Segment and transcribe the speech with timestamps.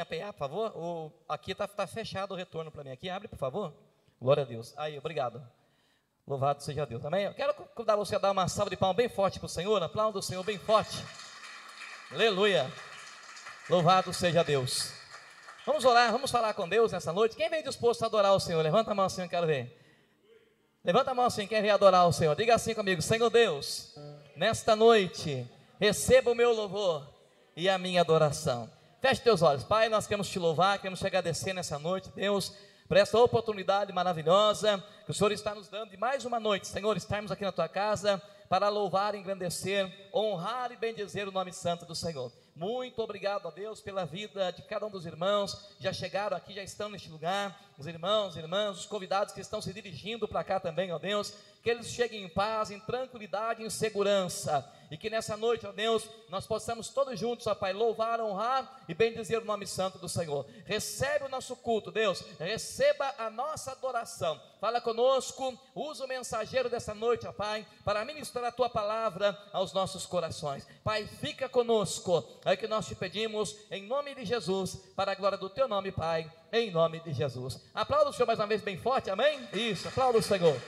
[0.00, 0.72] a PA, por favor?
[0.76, 3.08] O, aqui está tá fechado o retorno para mim aqui.
[3.08, 3.72] Abre, por favor.
[4.20, 4.74] Glória a Deus.
[4.76, 5.42] Aí, obrigado.
[6.26, 7.02] Louvado seja Deus.
[7.02, 7.24] Também.
[7.24, 9.82] Eu quero convidar você a dar uma salva de palmas bem forte para o Senhor.
[9.82, 11.04] Aplauda o Senhor bem forte.
[12.10, 12.70] Aleluia.
[13.68, 14.92] Louvado seja Deus.
[15.64, 17.36] Vamos orar, vamos falar com Deus nessa noite.
[17.36, 18.62] Quem vem disposto a adorar o Senhor?
[18.62, 19.76] Levanta a mão assim, eu quero ver.
[20.82, 22.34] Levanta a mão assim, quem vem adorar o Senhor.
[22.34, 23.94] Diga assim comigo: Senhor Deus,
[24.34, 27.06] nesta noite, receba o meu louvor
[27.54, 28.70] e a minha adoração.
[29.00, 29.88] Feche teus olhos, Pai.
[29.88, 32.52] Nós queremos te louvar, queremos te agradecer nessa noite, Deus,
[32.86, 36.94] por essa oportunidade maravilhosa que o Senhor está nos dando de mais uma noite, Senhor,
[36.98, 41.94] estarmos aqui na tua casa para louvar, engrandecer, honrar e bendizer o nome santo do
[41.94, 42.30] Senhor.
[42.54, 45.70] Muito obrigado a Deus pela vida de cada um dos irmãos.
[45.78, 47.58] Já chegaram aqui, já estão neste lugar.
[47.78, 51.32] Os irmãos, irmãs, os convidados que estão se dirigindo para cá também, ó Deus.
[51.62, 54.66] Que eles cheguem em paz, em tranquilidade, em segurança.
[54.90, 58.94] E que nessa noite, ó Deus, nós possamos todos juntos, ó Pai, louvar, honrar e
[58.94, 60.44] bendizer o nome santo do Senhor.
[60.64, 62.24] Recebe o nosso culto, Deus.
[62.38, 64.40] Receba a nossa adoração.
[64.60, 65.56] Fala conosco.
[65.74, 70.66] Usa o mensageiro dessa noite, ó Pai, para ministrar a tua palavra aos nossos corações.
[70.82, 72.10] Pai, fica conosco
[72.44, 75.92] é que nós te pedimos em nome de Jesus, para a glória do teu nome,
[75.92, 77.60] Pai, em nome de Jesus.
[77.74, 79.38] Aplauda o Senhor mais uma vez bem forte, amém?
[79.52, 80.60] Isso, aplauda o Senhor.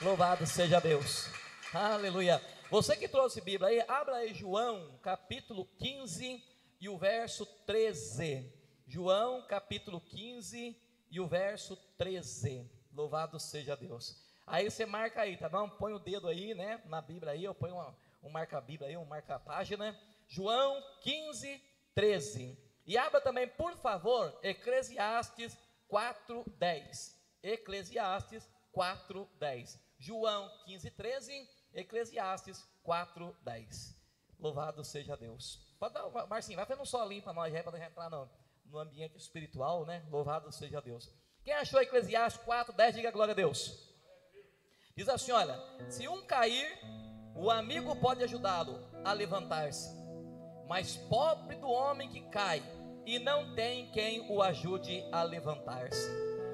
[0.00, 1.28] Louvado seja Deus.
[1.74, 2.40] Aleluia.
[2.70, 6.40] Você que trouxe Bíblia aí, abra aí João, capítulo 15
[6.80, 8.48] e o verso 13.
[8.86, 12.70] João, capítulo 15 e o verso 13.
[12.94, 14.24] Louvado seja Deus.
[14.46, 15.68] Aí você marca aí, tá bom?
[15.68, 19.04] Põe o dedo aí, né, na Bíblia aí, eu ponho uma, um marca-Bíblia aí, um
[19.04, 19.98] marca-página.
[20.28, 21.60] João 15,
[21.96, 22.56] 13.
[22.86, 25.58] E abra também, por favor, Eclesiastes
[25.88, 27.20] 4, 10.
[27.42, 29.87] Eclesiastes 4, 10.
[29.98, 31.50] João 15, 13.
[31.74, 33.96] Eclesiastes 4, 10.
[34.38, 35.60] Louvado seja Deus.
[35.78, 38.28] Pode dar, Marcinho, vai fazendo um solinho para nós, para entrar no,
[38.66, 40.04] no ambiente espiritual, né?
[40.10, 41.12] Louvado seja Deus.
[41.44, 43.92] Quem achou Eclesiastes 4, 10, diga glória a Deus.
[44.96, 45.58] Diz assim: olha,
[45.90, 46.78] se um cair,
[47.34, 49.98] o amigo pode ajudá-lo a levantar-se
[50.68, 52.62] mas pobre do homem que cai
[53.06, 56.06] e não tem quem o ajude a levantar-se.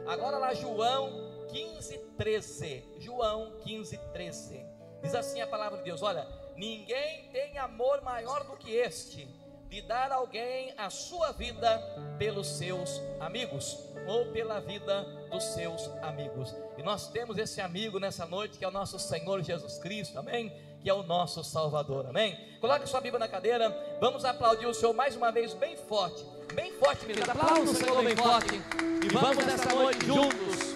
[0.07, 2.85] Agora lá João 15, 13.
[2.99, 4.67] João 15, 13.
[5.03, 9.29] Diz assim a palavra de Deus: Olha, ninguém tem amor maior do que este,
[9.69, 11.79] de dar a alguém a sua vida
[12.19, 16.55] pelos seus amigos, ou pela vida dos seus amigos.
[16.79, 20.53] E nós temos esse amigo nessa noite que é o nosso Senhor Jesus Cristo, amém?
[20.85, 22.39] que é o nosso Salvador, amém?
[22.61, 26.23] Coloque sua Bíblia na cadeira, vamos aplaudir o Senhor mais uma vez, bem forte,
[26.55, 27.25] bem forte, mesmo.
[27.25, 28.55] Aplauda o Senhor bem forte,
[29.03, 30.74] e vamos nessa noite juntos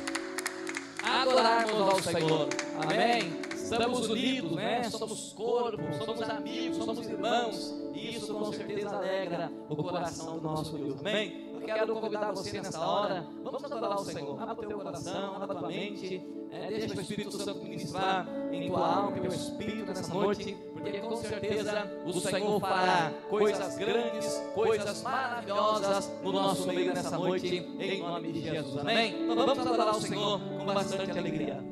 [1.08, 2.48] adorarmos ao Senhor,
[2.82, 3.41] amém?
[3.54, 4.84] Estamos unidos, né?
[4.84, 10.76] Somos corpo, somos amigos, somos irmãos, e isso com certeza alegra o coração do nosso
[10.76, 11.47] Deus, amém?
[11.74, 13.26] Quero convidar você nessa hora.
[13.42, 14.42] Vamos adorar o Senhor.
[14.42, 16.26] Abra o teu coração, abra a tua mente.
[16.50, 20.56] É, deixa o Espírito Santo ministrar em tua alma, em teu espírito nessa noite.
[20.72, 27.56] Porque com certeza o Senhor fará coisas grandes, coisas maravilhosas no nosso meio nessa noite.
[27.56, 28.78] Em nome de Jesus.
[28.78, 29.24] Amém?
[29.24, 31.62] Então vamos adorar o Senhor com bastante alegria.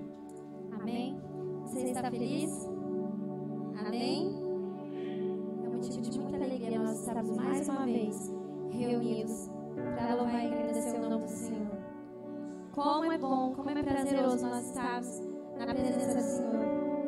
[0.78, 1.18] Amém.
[1.64, 2.50] Você está feliz?
[3.78, 4.44] Amém?
[5.64, 8.30] É um motivo de muita alegria nós estarmos mais uma vez
[8.70, 9.45] reunidos
[11.26, 11.78] do Senhor.
[12.72, 15.20] Como é bom, como é prazeroso nós estarmos
[15.58, 16.64] na presença do Senhor.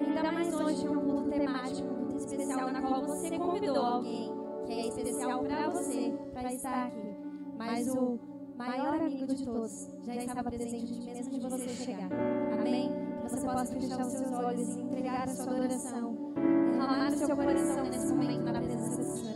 [0.06, 4.32] Ainda mais hoje num culto temático, um culto especial, na qual você convidou alguém
[4.66, 7.16] que é especial para você, para estar aqui.
[7.56, 8.18] Mas o
[8.56, 12.08] maior amigo de todos já estava presente mesmo de você chegar.
[12.58, 12.90] Amém?
[13.22, 16.32] Que você possa fechar os seus olhos e entregar a sua adoração,
[16.72, 19.27] derramar o seu coração nesse momento na presença do Senhor.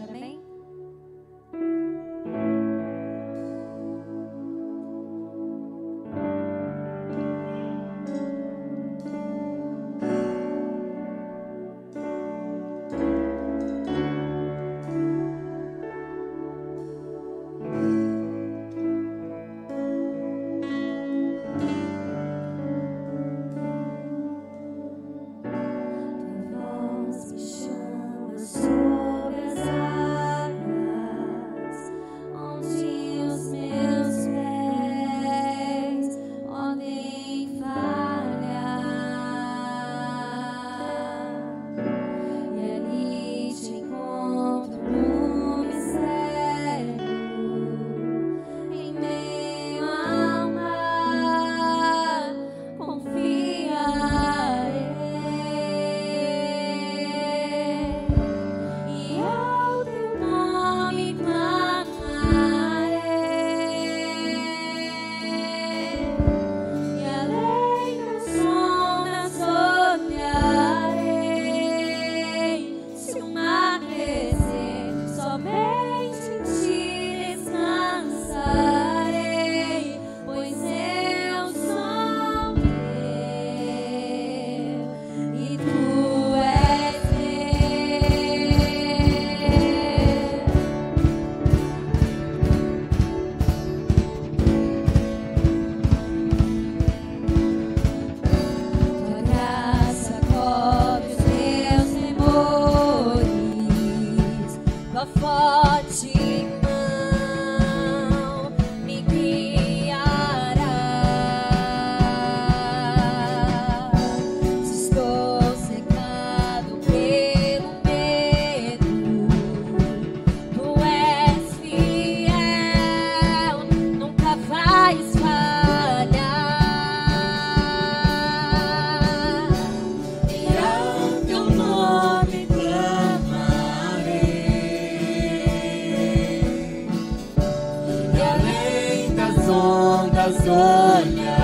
[139.52, 141.41] ondas olhar.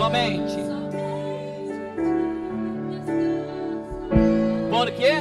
[0.00, 0.56] somente.
[4.70, 5.12] Porque?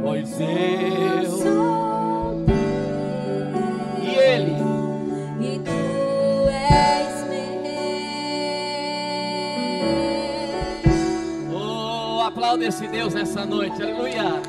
[0.00, 0.46] Pois eu
[4.02, 4.56] e Ele.
[5.38, 7.26] E tu és
[11.52, 14.40] oh, esse Deus nessa noite, aleluia.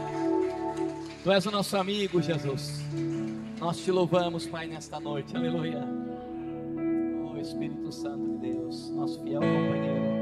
[1.26, 2.80] Tu és o nosso amigo, Jesus.
[3.60, 6.01] Nós te louvamos, Pai, nesta noite, aleluia.
[7.42, 10.21] Espírito Santo de Deus, nosso fiel companheiro.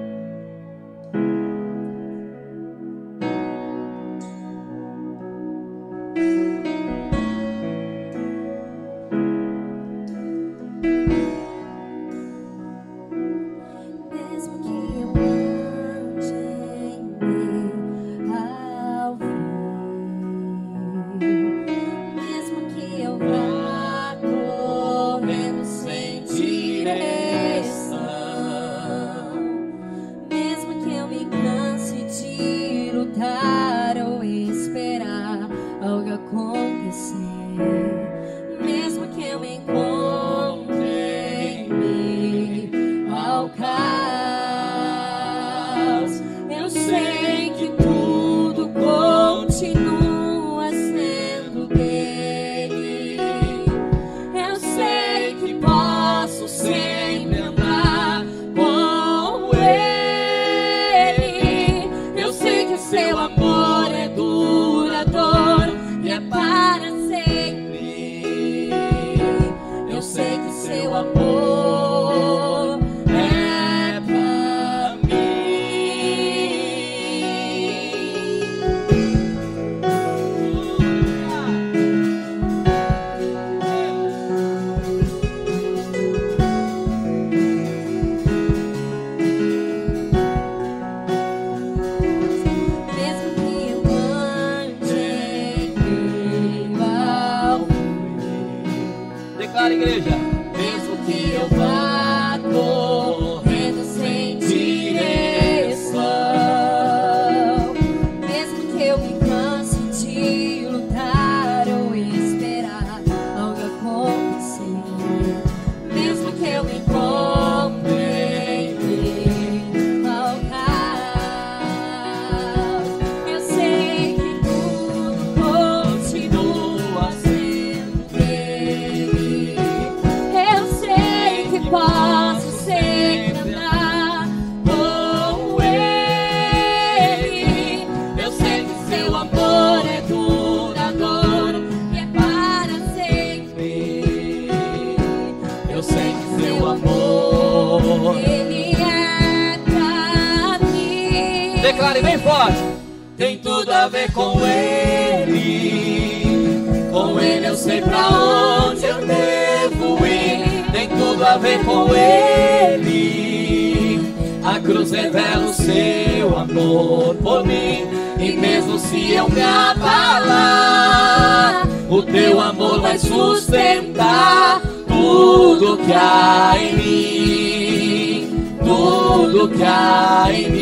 [171.89, 180.59] O teu amor vai sustentar tudo que há em mim, tudo que há em mim.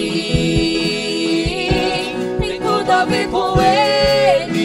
[2.40, 4.58] Tem tudo a ver com Ele,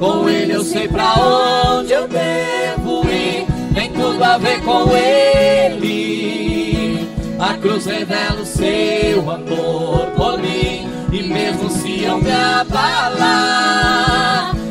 [0.00, 3.46] com Ele eu sei pra onde eu devo ir.
[3.72, 7.08] Tem tudo a ver com Ele.
[7.38, 10.93] A cruz revela o seu amor por mim.
[11.14, 12.76] E mesmo se eu me abalar,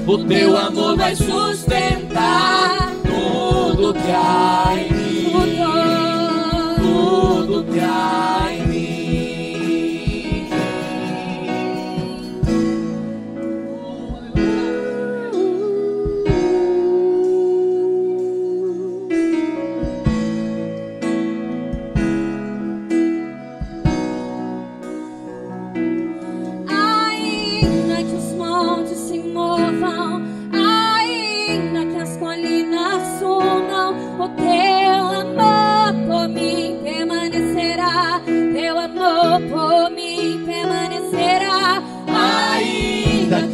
[0.06, 5.32] o teu amor vai sustentar tudo que há em mim.
[6.82, 8.63] Tudo que há em mim.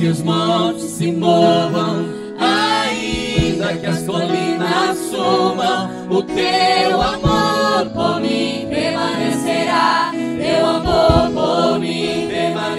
[0.10, 2.06] os montes se movam,
[2.40, 12.28] ainda que as colinas sumam, o teu amor por mim permanecerá, teu amor por mim
[12.28, 12.79] permanecerá.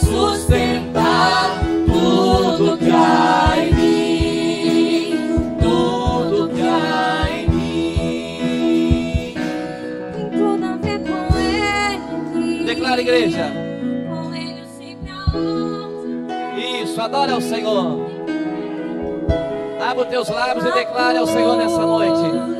[0.00, 5.18] sustentar tudo que há em mim,
[5.60, 9.34] tudo que há em mim.
[10.14, 12.64] Tem tudo a ver com Ele.
[12.64, 13.52] Declara, igreja.
[14.08, 16.82] Com Ele eu sempre amo.
[16.82, 18.10] Isso, adora ao Senhor.
[19.80, 22.59] Abra os teus lábios e declare ao Senhor nessa noite.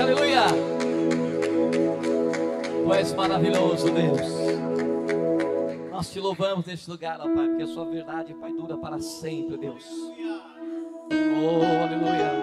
[0.00, 0.46] aleluia.
[2.84, 4.20] Tu és maravilhoso, Deus.
[5.90, 9.58] Nós te louvamos neste lugar, ó Pai, porque a sua verdade, Pai, dura para sempre,
[9.58, 9.84] Deus.
[11.10, 12.39] Oh, aleluia.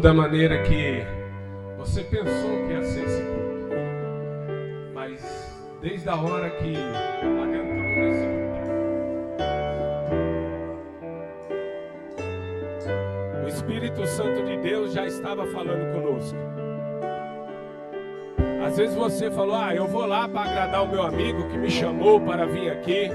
[0.00, 1.04] Da maneira que
[1.76, 3.74] você pensou que ia ser esse culto,
[4.94, 8.64] mas desde a hora que adentrou nesse lugar,
[13.44, 16.38] o Espírito Santo de Deus já estava falando conosco.
[18.64, 21.70] Às vezes você falou: Ah, eu vou lá para agradar o meu amigo que me
[21.70, 23.10] chamou para vir aqui.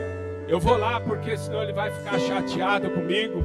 [0.48, 3.42] Eu vou lá porque senão ele vai ficar chateado comigo.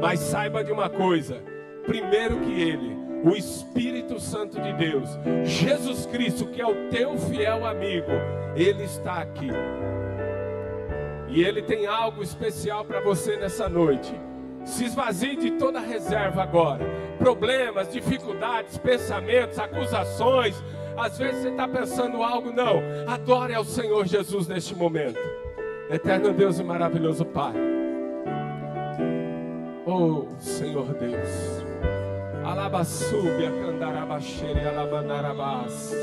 [0.00, 1.42] Mas saiba de uma coisa:
[1.84, 5.08] primeiro que ele, o Espírito Santo de Deus,
[5.44, 8.10] Jesus Cristo, que é o teu fiel amigo,
[8.54, 9.50] ele está aqui.
[11.28, 14.14] E ele tem algo especial para você nessa noite.
[14.64, 16.84] Se esvazie de toda reserva agora.
[17.18, 20.54] Problemas, dificuldades, pensamentos, acusações.
[20.96, 22.80] Às vezes você está pensando algo, não.
[23.06, 25.18] Adore ao Senhor Jesus neste momento.
[25.90, 27.54] Eterno Deus e maravilhoso Pai.
[29.86, 31.63] Oh Senhor Deus.
[32.44, 35.94] Alabassube, acandarabaxere, alabanarabás.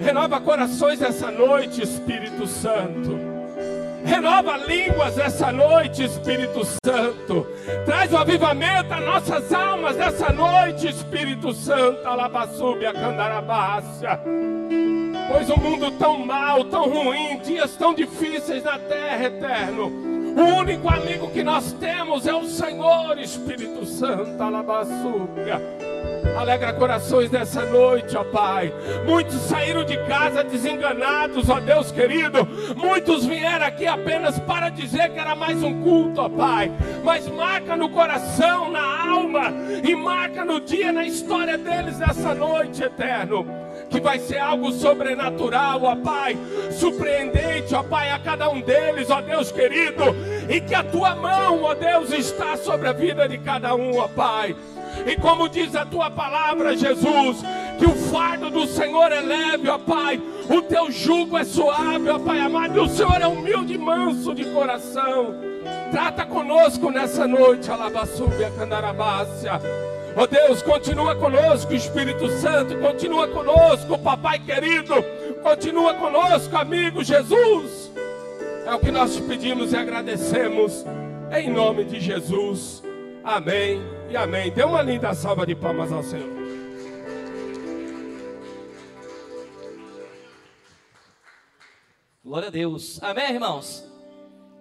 [0.00, 3.18] Renova corações essa noite, Espírito Santo.
[4.04, 7.46] Renova línguas essa noite, Espírito Santo.
[7.84, 12.06] Traz o avivamento a nossas almas essa noite, Espírito Santo.
[12.06, 14.20] Alabassube, candarabácia.
[15.30, 19.86] Pois o um mundo tão mal, tão ruim, dias tão difíceis na terra, eterno.
[19.86, 24.42] O único amigo que nós temos é o Senhor, Espírito Santo.
[24.42, 25.60] Alabassúbia.
[26.36, 28.72] Alegra corações nessa noite, ó Pai.
[29.06, 32.46] Muitos saíram de casa desenganados, ó Deus querido.
[32.76, 36.72] Muitos vieram aqui apenas para dizer que era mais um culto, ó Pai.
[37.04, 39.52] Mas marca no coração, na alma
[39.84, 45.82] e marca no dia, na história deles nessa noite, eterno que vai ser algo sobrenatural,
[45.82, 46.36] ó Pai,
[46.72, 50.04] surpreendente, ó Pai, a cada um deles, ó Deus querido,
[50.48, 54.08] e que a tua mão, ó Deus, está sobre a vida de cada um, ó
[54.08, 54.54] Pai.
[55.06, 57.38] E como diz a tua palavra, Jesus,
[57.78, 62.18] que o fardo do Senhor é leve, ó Pai, o teu jugo é suave, ó
[62.18, 65.34] Pai amado, e o Senhor é humilde e manso de coração.
[65.90, 69.60] Trata conosco nessa noite, Alabassúbia Candarabácia.
[70.16, 74.94] Ó oh Deus, continua conosco, Espírito Santo, continua conosco, Papai querido,
[75.42, 77.92] continua conosco, amigo Jesus.
[78.66, 80.84] É o que nós te pedimos e agradecemos,
[81.32, 82.82] em nome de Jesus.
[83.22, 84.50] Amém e amém.
[84.50, 86.28] Dê uma linda salva de palmas ao Senhor.
[92.24, 93.00] Glória a Deus.
[93.02, 93.84] Amém, irmãos?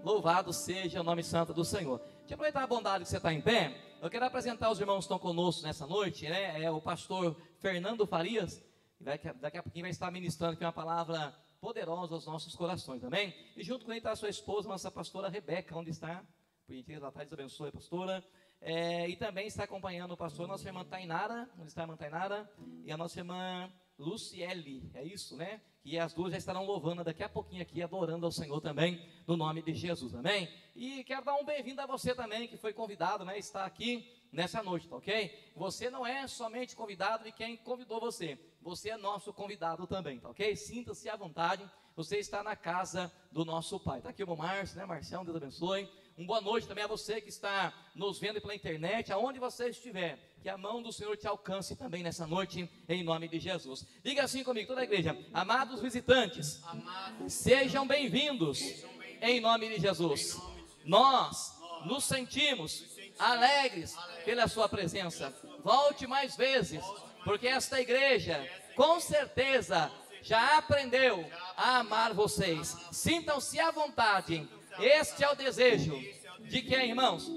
[0.03, 1.99] Louvado seja o nome santo do Senhor.
[2.19, 3.88] Deixa eu aproveitar a bondade que você está em pé.
[4.01, 6.63] Eu quero apresentar os irmãos que estão conosco nessa noite, né?
[6.63, 8.63] É o pastor Fernando Farias,
[8.97, 13.35] daqui a pouquinho vai estar ministrando aqui uma palavra poderosa aos nossos corações, amém?
[13.57, 16.23] E junto com ele está a sua esposa, nossa pastora Rebeca, onde está?
[16.65, 18.23] Por gentileza, atrás, abençoe, pastora.
[18.61, 22.49] É, e também está acompanhando o pastor, nossa irmã Tainara, onde está a irmã Tainara,
[22.85, 25.61] e a nossa irmã Luciele, é isso, né?
[25.83, 29.35] E as duas já estarão louvando daqui a pouquinho aqui, adorando ao Senhor também, no
[29.35, 30.49] nome de Jesus, amém?
[30.73, 33.37] E quero dar um bem-vindo a você também, que foi convidado, né?
[33.37, 35.51] Está aqui nessa noite, tá ok?
[35.55, 40.29] Você não é somente convidado de quem convidou você, você é nosso convidado também, tá
[40.29, 40.55] ok?
[40.55, 43.97] Sinta-se à vontade, você está na casa do nosso Pai.
[43.97, 44.85] Está aqui o Márcio, né?
[44.85, 45.89] Marcião, Deus abençoe.
[46.19, 50.19] Um boa noite também a você que está nos vendo pela internet, aonde você estiver.
[50.41, 53.87] Que a mão do Senhor te alcance também nessa noite, em nome de Jesus.
[54.03, 59.79] Diga assim comigo, toda a igreja: Amados visitantes, Amados, sejam bem-vindos bem em nome de
[59.79, 60.35] Jesus.
[60.35, 60.51] Nome
[60.83, 62.83] de Nós nos sentimos
[63.17, 65.33] alegres pela Sua presença.
[65.63, 66.83] Volte mais vezes,
[67.23, 69.89] porque esta igreja, com certeza,
[70.21, 72.75] já aprendeu a amar vocês.
[72.91, 74.45] Sintam-se à vontade
[74.81, 75.95] este é o desejo
[76.41, 77.31] de quem, irmãos?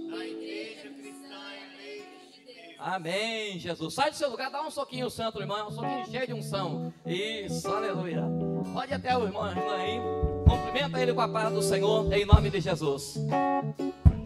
[2.79, 3.95] Amém, Jesus.
[3.95, 5.69] Sai do seu lugar, dá um soquinho santo, irmão.
[5.69, 6.93] Um soquinho cheio de unção.
[7.07, 8.25] Isso, aleluia.
[8.73, 10.01] Pode até o irmão, irmã aí.
[10.49, 13.19] Cumprimenta ele com a paz do Senhor, em nome de Jesus.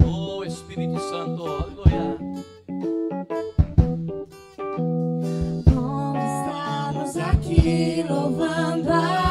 [0.02, 2.16] Oh, Espírito Santo, aleluia.
[6.16, 9.25] Estamos aqui louvando a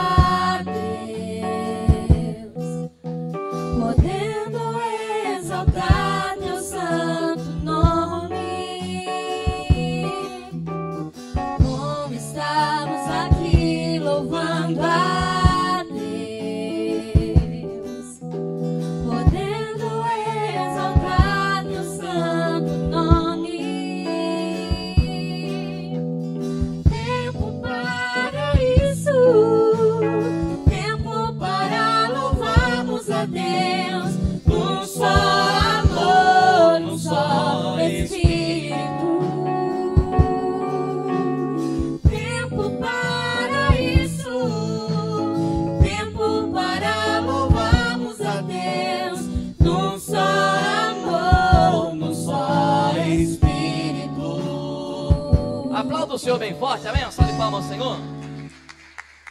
[56.15, 57.12] do Senhor bem forte, amém?
[57.12, 57.97] Salve palmas ao Senhor.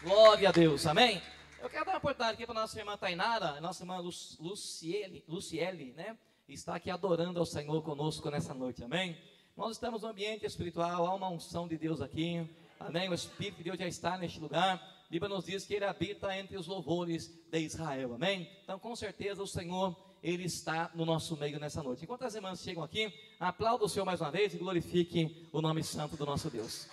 [0.03, 1.23] Glória a Deus, amém?
[1.63, 5.95] Eu quero dar uma oportunidade aqui para nossa irmã Tainara, nossa irmã Lu, Luciele, Luciele,
[5.97, 6.15] né?
[6.47, 9.17] Está aqui adorando ao Senhor conosco nessa noite, amém?
[9.57, 12.47] Nós estamos no ambiente espiritual, há uma unção de Deus aqui,
[12.79, 13.09] amém?
[13.09, 14.75] O Espírito de Deus já está neste lugar.
[14.75, 18.47] A Bíblia nos diz que ele habita entre os louvores de Israel, amém?
[18.63, 22.03] Então, com certeza, o Senhor ele está no nosso meio nessa noite.
[22.03, 25.85] Enquanto as irmãs chegam aqui, aplauda o Senhor mais uma vez e glorifique o nome
[25.85, 26.89] santo do nosso Deus.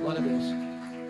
[0.00, 1.01] Glória a Deus.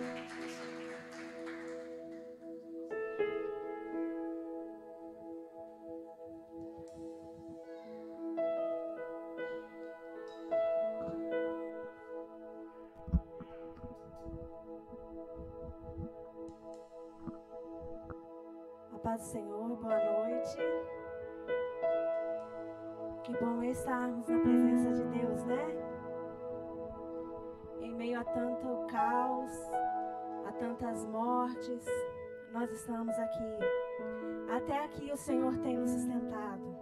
[35.23, 36.77] Senhor tem nos sustentado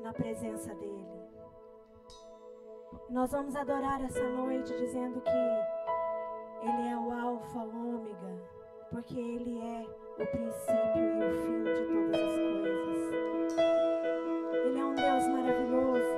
[0.00, 1.06] na presença dEle.
[3.08, 5.30] Nós vamos adorar essa noite dizendo que
[6.66, 8.42] Ele é o Alfa, o Ômega,
[8.90, 9.86] porque Ele é
[10.20, 13.12] o princípio e o fim de todas as coisas.
[14.64, 16.09] Ele é um Deus maravilhoso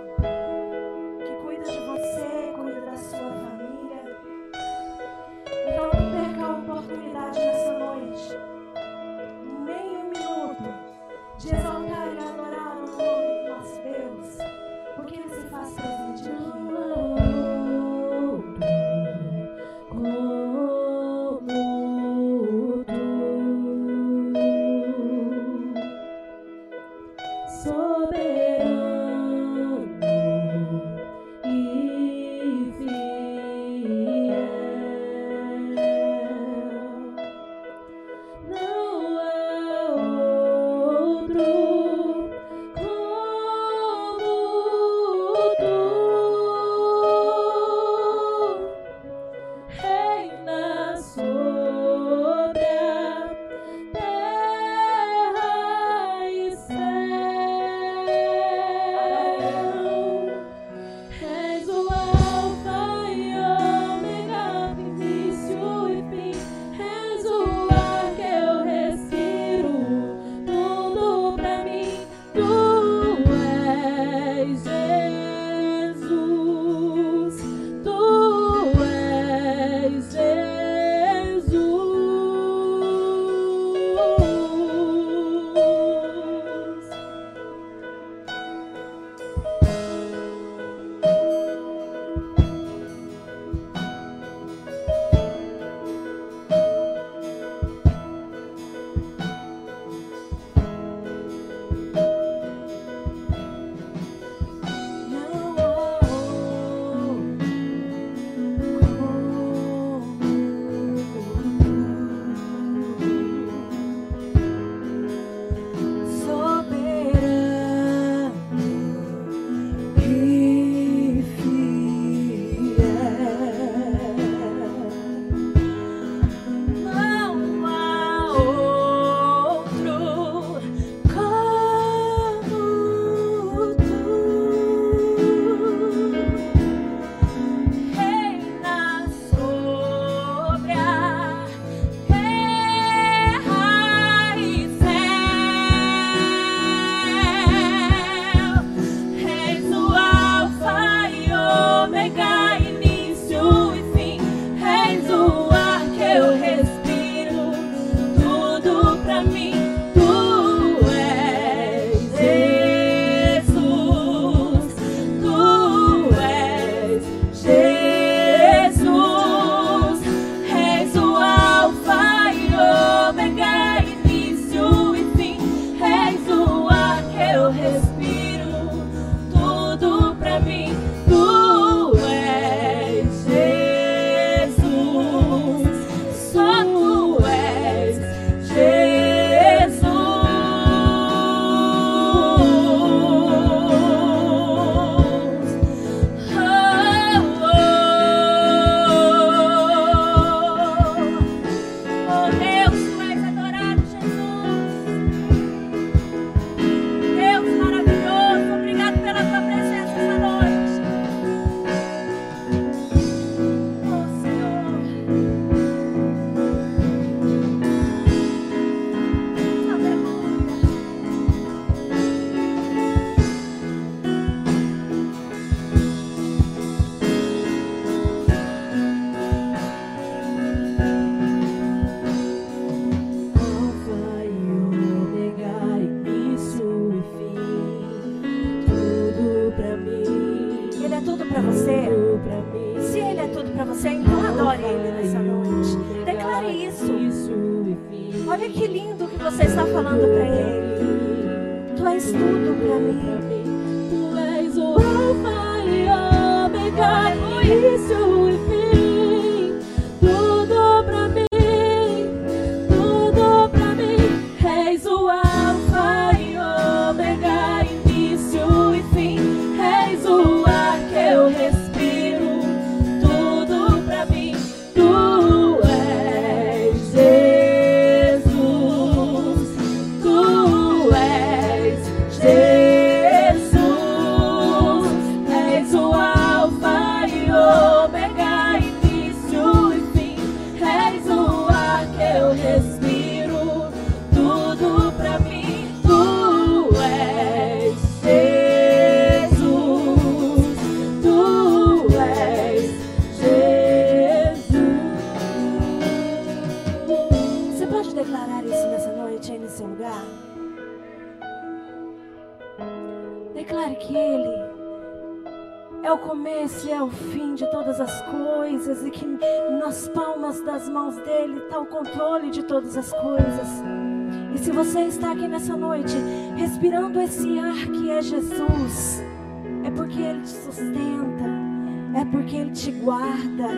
[332.63, 333.49] te guarda.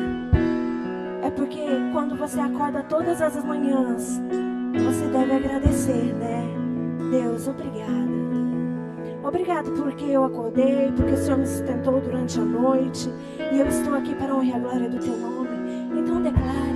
[1.22, 1.60] É porque
[1.92, 4.18] quando você acorda todas as manhãs,
[4.82, 6.48] você deve agradecer, né?
[7.10, 8.14] Deus, obrigada.
[9.22, 13.10] Obrigado porque eu acordei, porque o Senhor me sustentou durante a noite
[13.52, 15.50] e eu estou aqui para honrar a glória do teu nome.
[15.98, 16.73] Então declare.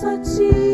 [0.00, 0.69] só ti.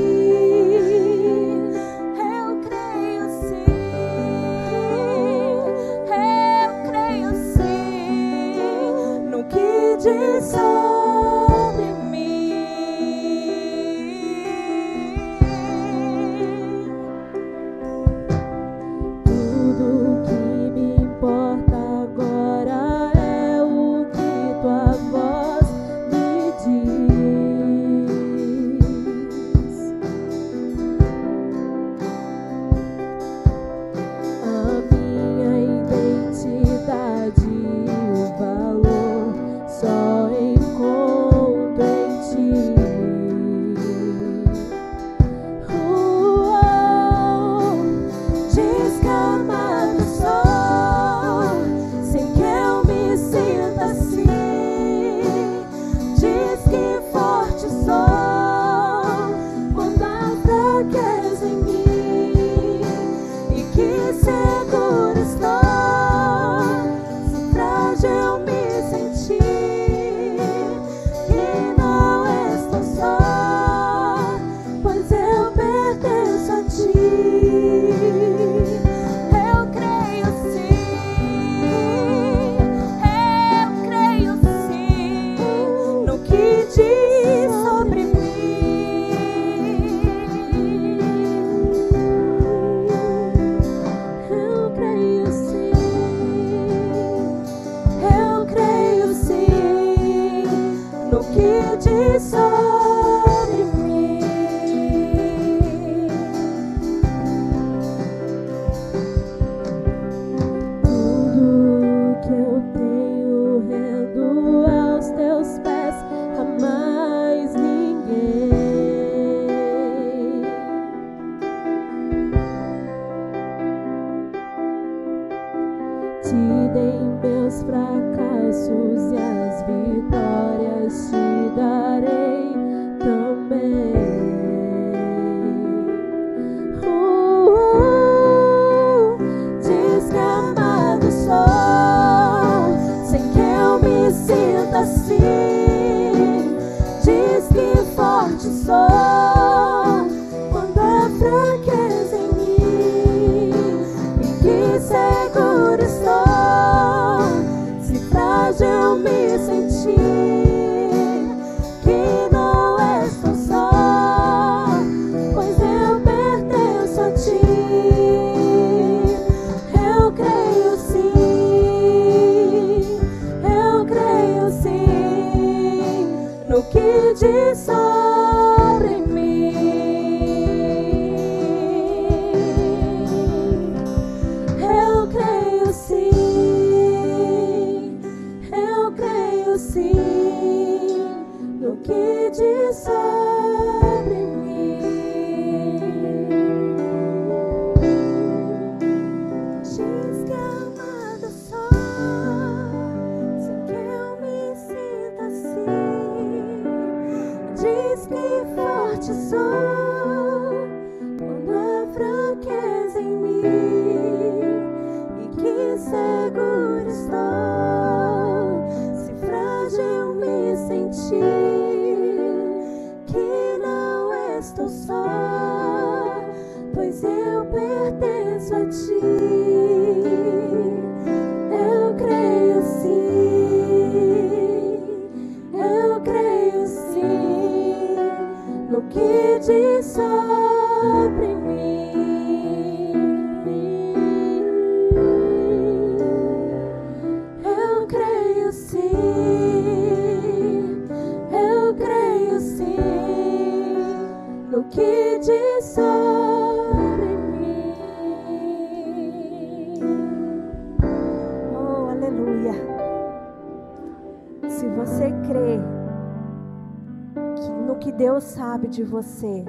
[268.76, 269.42] de você.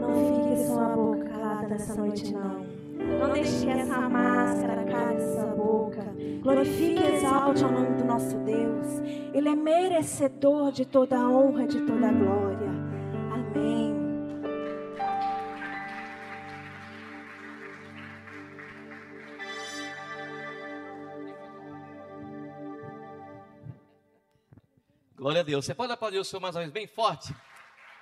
[0.00, 2.64] Não fique só abocada nessa noite, não.
[3.18, 6.04] Não deixe que essa máscara caia de sua boca.
[6.40, 9.00] Glorifique e exalte o nome do nosso Deus.
[9.32, 12.70] Ele é merecedor de toda a honra, de toda a glória.
[13.32, 13.96] Amém.
[25.16, 25.64] Glória a Deus.
[25.64, 27.34] Você pode aplaudir o Senhor mais uma vez bem forte?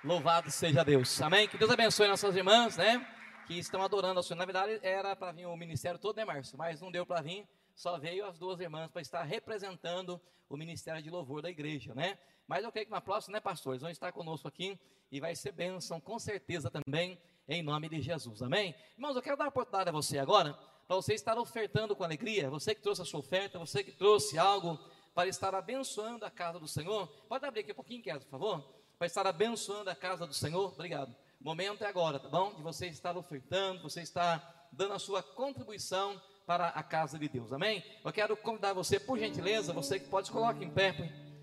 [0.03, 1.21] Louvado seja Deus.
[1.21, 1.47] Amém?
[1.47, 3.07] Que Deus abençoe nossas irmãs, né?
[3.47, 4.37] Que estão adorando ao Senhor.
[4.37, 6.57] Na verdade, era para vir o ministério todo, né, Márcio?
[6.57, 7.47] Mas não deu para vir.
[7.73, 12.19] Só veio as duas irmãs para estar representando o ministério de louvor da igreja, né?
[12.45, 13.81] Mas eu creio que na próxima, né, pastores?
[13.81, 14.77] Vão estar conosco aqui
[15.09, 18.41] e vai ser bênção, com certeza também, em nome de Jesus.
[18.41, 18.75] Amém?
[18.97, 20.53] Irmãos, eu quero dar a oportunidade a você agora,
[20.85, 22.49] para você estar ofertando com alegria.
[22.49, 24.77] Você que trouxe a sua oferta, você que trouxe algo
[25.15, 27.07] para estar abençoando a casa do Senhor.
[27.29, 28.82] Pode abrir aqui um pouquinho, quieto, por favor?
[29.03, 30.71] Para estar abençoando a casa do Senhor.
[30.71, 31.13] Obrigado.
[31.41, 32.53] O momento é agora, tá bom?
[32.53, 37.51] De você estar ofertando, você estar dando a sua contribuição para a casa de Deus,
[37.51, 37.83] amém?
[38.01, 40.95] Eu quero convidar você, por gentileza, você que pode, coloque em pé,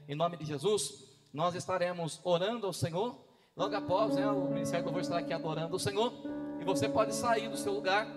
[0.09, 1.05] em nome de Jesus.
[1.35, 3.23] Nós estaremos orando ao Senhor.
[3.55, 6.15] Logo após, né, o Ministério do Louvor estará aqui adorando o Senhor.
[6.63, 8.09] E você pode sair do seu lugar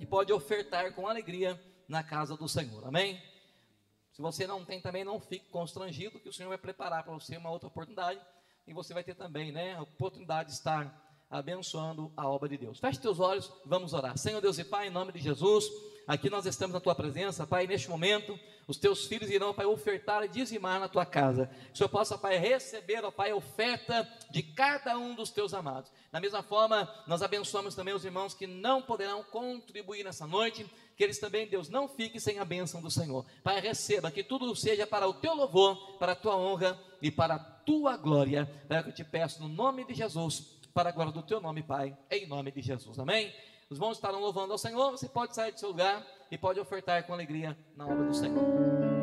[0.00, 1.56] e pode ofertar com alegria
[1.86, 3.22] na casa do Senhor, amém?
[4.10, 7.36] Se você não tem também, não fique constrangido, que o Senhor vai preparar para você
[7.36, 8.20] uma outra oportunidade.
[8.66, 12.78] E você vai ter também, né, a oportunidade de estar abençoando a obra de Deus.
[12.78, 14.16] Feche teus olhos, vamos orar.
[14.18, 15.64] Senhor Deus e Pai, em nome de Jesus,
[16.06, 18.38] aqui nós estamos na tua presença, Pai, neste momento,
[18.68, 21.46] os teus filhos irão, Pai, ofertar e dizimar na tua casa.
[21.46, 25.54] Que o Senhor possa, Pai, receber, ó Pai, a oferta de cada um dos teus
[25.54, 25.90] amados.
[26.12, 31.02] Da mesma forma, nós abençoamos também os irmãos que não poderão contribuir nessa noite, que
[31.02, 33.24] eles também, Deus, não fiquem sem a bênção do Senhor.
[33.42, 37.34] Pai, receba, que tudo seja para o teu louvor, para a tua honra e para
[37.34, 38.50] a tua glória.
[38.68, 41.62] É que eu te peço no nome de Jesus para a glória do teu nome,
[41.62, 42.98] Pai, em nome de Jesus.
[42.98, 43.32] Amém?
[43.68, 47.02] Os irmãos estarão louvando ao Senhor, você pode sair do seu lugar e pode ofertar
[47.04, 49.01] com alegria na obra do Senhor.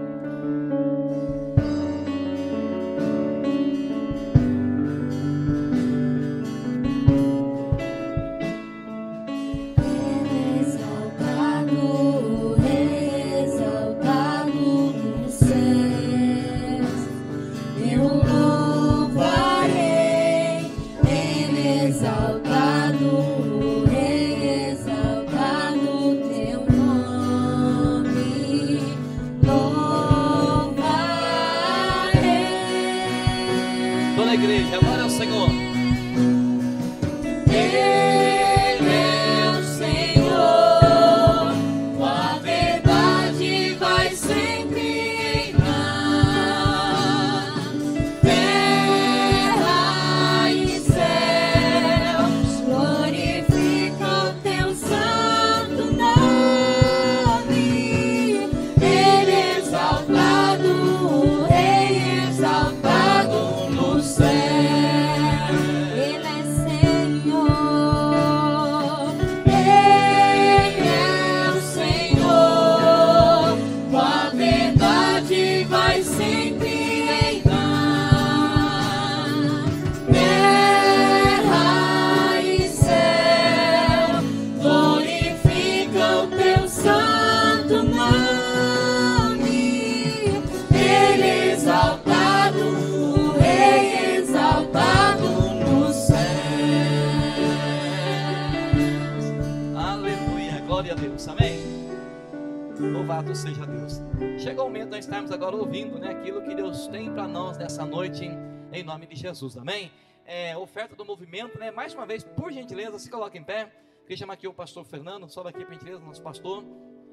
[109.00, 109.94] Nome de Jesus, amém?
[110.26, 111.72] É, oferta do movimento, né?
[111.72, 113.72] Mais uma vez, por gentileza, se coloque em pé.
[114.02, 116.66] Queria chamar aqui o pastor Fernando, sobe aqui por gentileza, nosso pastor.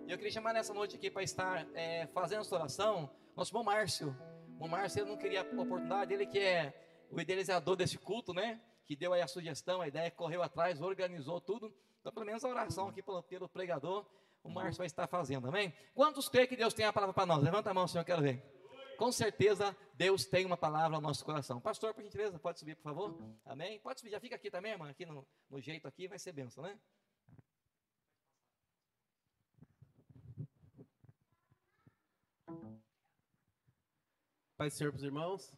[0.04, 3.62] E eu queria chamar nessa noite aqui para estar é, fazendo essa oração, nosso bom
[3.62, 4.16] Márcio.
[4.58, 6.74] O Márcio ele não queria a oportunidade, ele que é
[7.08, 8.60] o idealizador desse culto, né?
[8.84, 11.72] Que deu aí a sugestão, a ideia, correu atrás, organizou tudo.
[12.00, 14.04] Então, pelo menos a oração aqui pelo, pelo pregador,
[14.42, 15.72] o Márcio vai estar fazendo, amém?
[15.94, 17.40] Quantos creem que Deus tem a palavra para nós?
[17.44, 18.55] Levanta a mão, Senhor, eu quero ver.
[18.96, 21.60] Com certeza, Deus tem uma palavra ao nosso coração.
[21.60, 23.16] Pastor, por gentileza, pode subir, por favor?
[23.44, 23.78] Amém?
[23.80, 26.64] Pode subir, já fica aqui também, irmã, aqui no, no jeito aqui, vai ser benção,
[26.64, 26.78] né?
[34.56, 35.52] Pai do Senhor para os irmãos.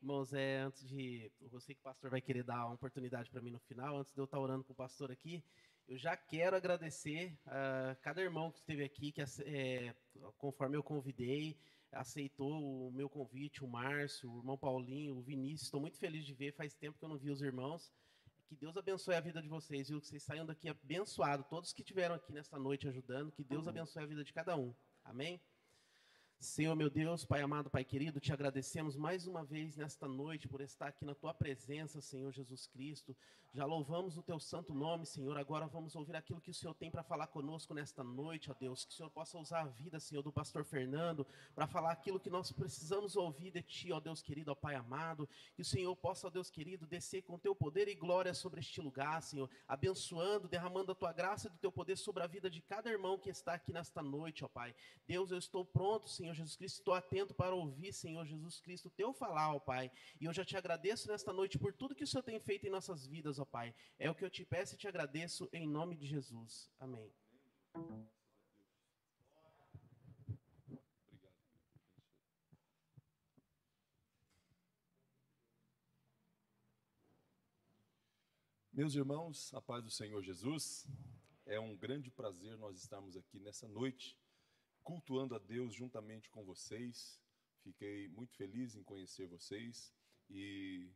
[0.00, 1.32] Irmãos, é, antes de.
[1.40, 3.98] Eu sei que o pastor vai querer dar uma oportunidade para mim no final.
[3.98, 5.42] Antes de eu estar orando com o pastor aqui,
[5.88, 9.94] eu já quero agradecer a cada irmão que esteve aqui, que é,
[10.38, 11.58] conforme eu convidei,
[11.96, 15.62] aceitou o meu convite, o Márcio, o irmão Paulinho, o Vinícius.
[15.62, 17.92] Estou muito feliz de ver, faz tempo que eu não vi os irmãos.
[18.48, 20.00] Que Deus abençoe a vida de vocês, viu?
[20.00, 21.46] Que vocês saiam daqui abençoados.
[21.48, 24.72] Todos que estiveram aqui nesta noite ajudando, que Deus abençoe a vida de cada um.
[25.04, 25.40] Amém?
[26.38, 30.60] Senhor meu Deus, Pai amado, Pai querido, te agradecemos mais uma vez nesta noite por
[30.60, 33.16] estar aqui na tua presença, Senhor Jesus Cristo.
[33.56, 35.38] Já louvamos o teu santo nome, Senhor.
[35.38, 38.84] Agora vamos ouvir aquilo que o Senhor tem para falar conosco nesta noite, ó Deus.
[38.84, 42.28] Que o Senhor possa usar a vida, Senhor, do pastor Fernando para falar aquilo que
[42.28, 45.26] nós precisamos ouvir de ti, ó Deus querido, ó Pai amado.
[45.54, 48.78] Que o Senhor possa, ó Deus querido, descer com teu poder e glória sobre este
[48.78, 52.60] lugar, Senhor, abençoando, derramando a tua graça e do teu poder sobre a vida de
[52.60, 54.74] cada irmão que está aqui nesta noite, ó Pai.
[55.08, 59.14] Deus, eu estou pronto, Senhor Jesus Cristo, estou atento para ouvir, Senhor Jesus Cristo, teu
[59.14, 59.90] falar, ó Pai.
[60.20, 62.70] E eu já te agradeço nesta noite por tudo que o Senhor tem feito em
[62.70, 63.74] nossas vidas, ó Pai.
[63.98, 66.70] É o que eu te peço e te agradeço em nome de Jesus.
[66.78, 67.12] Amém.
[78.76, 80.86] Meus irmãos, a paz do Senhor Jesus,
[81.46, 84.18] é um grande prazer nós estarmos aqui nessa noite,
[84.82, 87.18] cultuando a Deus juntamente com vocês.
[87.62, 89.94] Fiquei muito feliz em conhecer vocês
[90.28, 90.92] e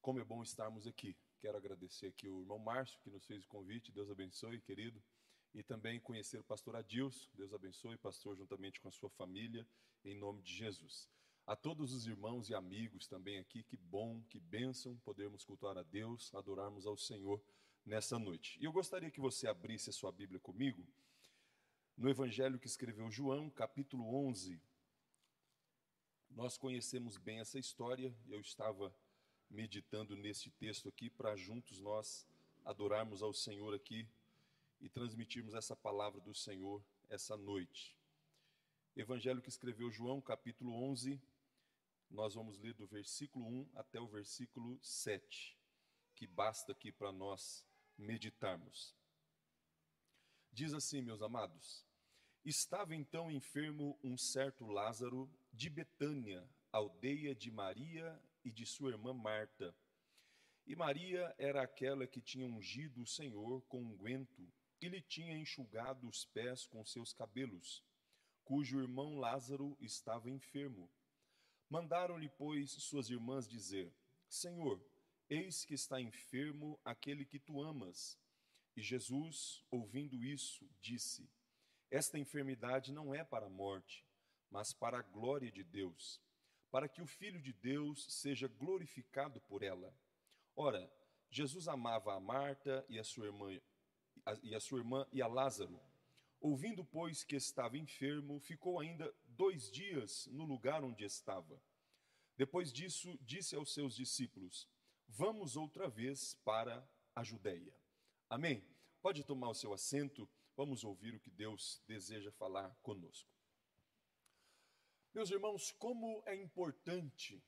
[0.00, 1.16] como é bom estarmos aqui.
[1.40, 5.02] Quero agradecer aqui o irmão Márcio, que nos fez o convite, Deus abençoe, querido.
[5.54, 9.66] E também conhecer o pastor Adilson, Deus abençoe, pastor, juntamente com a sua família,
[10.04, 11.08] em nome de Jesus.
[11.46, 15.82] A todos os irmãos e amigos também aqui, que bom, que bênção podermos cultuar a
[15.82, 17.42] Deus, adorarmos ao Senhor
[17.84, 18.58] nessa noite.
[18.60, 20.84] E eu gostaria que você abrisse a sua Bíblia comigo
[21.96, 24.60] no Evangelho que escreveu João, capítulo 11.
[26.28, 28.94] Nós conhecemos bem essa história, eu estava
[29.50, 32.26] meditando neste texto aqui para juntos nós
[32.64, 34.06] adorarmos ao Senhor aqui
[34.80, 37.96] e transmitirmos essa palavra do Senhor essa noite.
[38.96, 41.20] Evangelho que escreveu João, capítulo 11,
[42.10, 45.56] nós vamos ler do versículo 1 até o versículo 7,
[46.14, 47.64] que basta aqui para nós
[47.96, 48.94] meditarmos.
[50.52, 51.84] Diz assim, meus amados:
[52.44, 59.12] Estava então enfermo um certo Lázaro de Betânia, aldeia de Maria e de sua irmã
[59.12, 59.74] Marta.
[60.64, 65.36] E Maria era aquela que tinha ungido o Senhor com unguento um e lhe tinha
[65.36, 67.82] enxugado os pés com seus cabelos,
[68.44, 70.88] cujo irmão Lázaro estava enfermo.
[71.68, 73.92] Mandaram-lhe, pois, suas irmãs dizer:
[74.28, 74.80] Senhor,
[75.28, 78.16] eis que está enfermo aquele que tu amas.
[78.76, 81.28] E Jesus, ouvindo isso, disse:
[81.90, 84.06] Esta enfermidade não é para a morte,
[84.50, 86.20] mas para a glória de Deus,
[86.70, 89.94] para que o Filho de Deus seja glorificado por ela.
[90.54, 90.90] Ora,
[91.30, 93.60] Jesus amava a Marta e a sua irmã
[94.42, 95.80] e a sua irmã e a Lázaro.
[96.40, 101.60] Ouvindo, pois, que estava enfermo, ficou ainda dois dias no lugar onde estava.
[102.36, 104.68] Depois disso, disse aos seus discípulos:
[105.08, 107.74] Vamos outra vez para a Judéia.
[108.28, 108.62] Amém?
[109.00, 113.35] Pode tomar o seu assento, vamos ouvir o que Deus deseja falar conosco.
[115.16, 117.42] Meus irmãos, como é importante,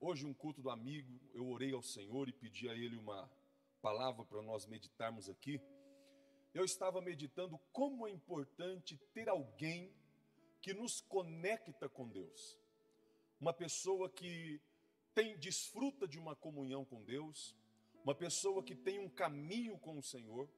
[0.00, 3.30] hoje, um culto do amigo, eu orei ao Senhor e pedi a Ele uma
[3.80, 5.60] palavra para nós meditarmos aqui.
[6.52, 9.94] Eu estava meditando como é importante ter alguém
[10.60, 12.58] que nos conecta com Deus.
[13.40, 14.60] Uma pessoa que
[15.14, 17.54] tem desfruta de uma comunhão com Deus,
[18.02, 20.50] uma pessoa que tem um caminho com o Senhor,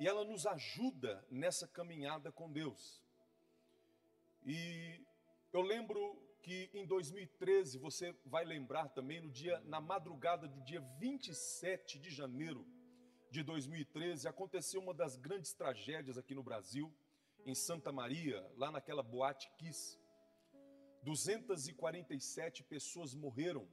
[0.00, 3.00] e ela nos ajuda nessa caminhada com Deus.
[4.44, 5.05] E
[5.56, 5.98] eu lembro
[6.42, 12.10] que em 2013, você vai lembrar também, no dia, na madrugada do dia 27 de
[12.10, 12.66] janeiro
[13.30, 16.94] de 2013, aconteceu uma das grandes tragédias aqui no Brasil,
[17.46, 19.98] em Santa Maria, lá naquela boate Kiss.
[21.02, 23.66] 247 pessoas morreram,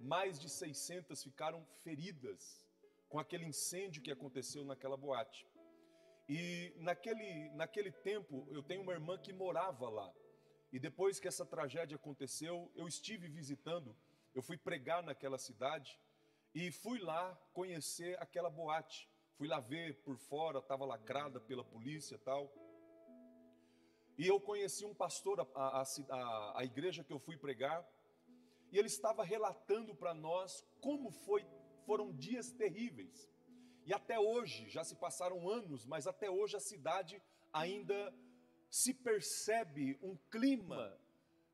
[0.00, 2.66] mais de 600 ficaram feridas
[3.10, 5.46] com aquele incêndio que aconteceu naquela boate.
[6.26, 10.10] E naquele, naquele tempo, eu tenho uma irmã que morava lá.
[10.74, 13.96] E depois que essa tragédia aconteceu, eu estive visitando,
[14.34, 15.96] eu fui pregar naquela cidade
[16.52, 19.08] e fui lá conhecer aquela boate.
[19.36, 22.52] Fui lá ver por fora, estava lacrada pela polícia tal.
[24.18, 27.88] E eu conheci um pastor, a, a, a igreja que eu fui pregar,
[28.72, 31.46] e ele estava relatando para nós como foi,
[31.86, 33.30] foram dias terríveis.
[33.86, 37.22] E até hoje, já se passaram anos, mas até hoje a cidade
[37.52, 38.12] ainda
[38.74, 40.98] se percebe um clima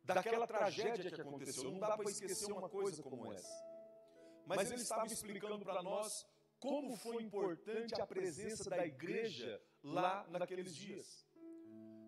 [0.02, 1.70] daquela tragédia que aconteceu.
[1.70, 3.56] Não dá para esquecer uma coisa como essa.
[4.46, 6.26] Mas ele estava explicando para nós
[6.58, 11.26] como foi importante a presença da igreja lá naqueles dias.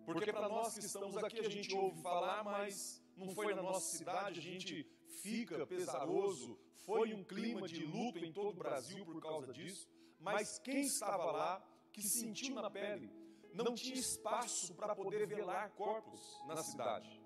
[0.03, 3.95] Porque para nós que estamos aqui, a gente ouve falar, mas não foi na nossa
[3.95, 4.83] cidade, a gente
[5.21, 6.59] fica pesaroso.
[6.87, 9.87] Foi um clima de luto em todo o Brasil por causa disso.
[10.19, 13.22] Mas quem estava lá, que sentiu na pele,
[13.53, 17.21] não tinha espaço para poder velar corpos na cidade.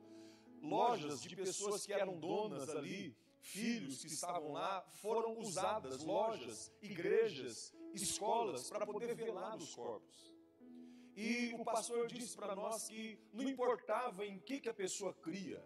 [0.61, 7.73] Lojas de pessoas que eram donas ali, filhos que estavam lá, foram usadas, lojas, igrejas,
[7.93, 10.36] escolas, para poder velar os corpos.
[11.15, 15.63] E o pastor disse para nós que não importava em que, que a pessoa cria,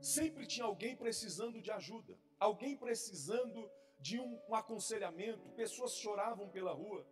[0.00, 6.72] sempre tinha alguém precisando de ajuda, alguém precisando de um, um aconselhamento, pessoas choravam pela
[6.72, 7.06] rua.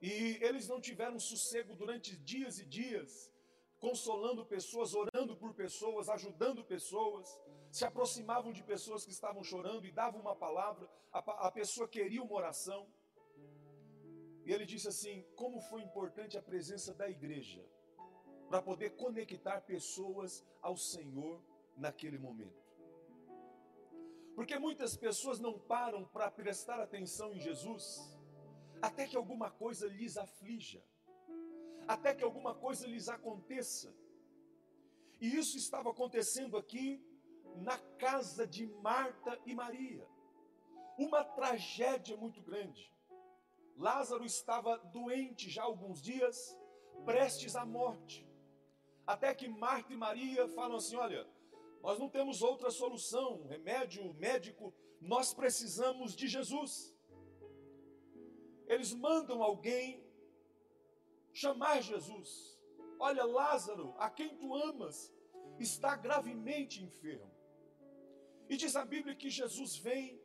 [0.00, 3.32] E eles não tiveram sossego durante dias e dias,
[3.78, 7.26] consolando pessoas, orando por pessoas, ajudando pessoas,
[7.70, 11.18] se aproximavam de pessoas que estavam chorando e davam uma palavra, a,
[11.48, 12.86] a pessoa queria uma oração.
[14.44, 17.64] E ele disse assim: como foi importante a presença da igreja
[18.48, 21.42] para poder conectar pessoas ao Senhor
[21.76, 22.64] naquele momento.
[24.34, 28.15] Porque muitas pessoas não param para prestar atenção em Jesus
[28.80, 30.82] até que alguma coisa lhes aflija,
[31.86, 33.94] até que alguma coisa lhes aconteça.
[35.20, 37.02] E isso estava acontecendo aqui
[37.56, 40.06] na casa de Marta e Maria.
[40.98, 42.92] Uma tragédia muito grande.
[43.76, 46.56] Lázaro estava doente já há alguns dias,
[47.04, 48.26] prestes à morte.
[49.06, 51.26] Até que Marta e Maria falam assim: olha,
[51.82, 56.95] nós não temos outra solução, remédio médico, nós precisamos de Jesus
[58.66, 60.04] eles mandam alguém
[61.32, 62.58] chamar Jesus.
[62.98, 65.14] Olha, Lázaro, a quem tu amas,
[65.58, 67.30] está gravemente enfermo.
[68.48, 70.20] E diz a Bíblia que Jesus vem,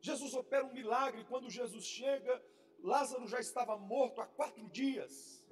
[0.00, 1.24] Jesus opera um milagre.
[1.24, 2.44] Quando Jesus chega,
[2.82, 5.42] Lázaro já estava morto há quatro dias.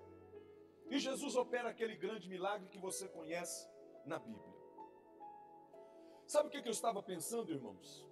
[0.91, 3.67] E Jesus opera aquele grande milagre que você conhece
[4.05, 4.53] na Bíblia.
[6.27, 8.07] Sabe o que eu estava pensando, irmãos?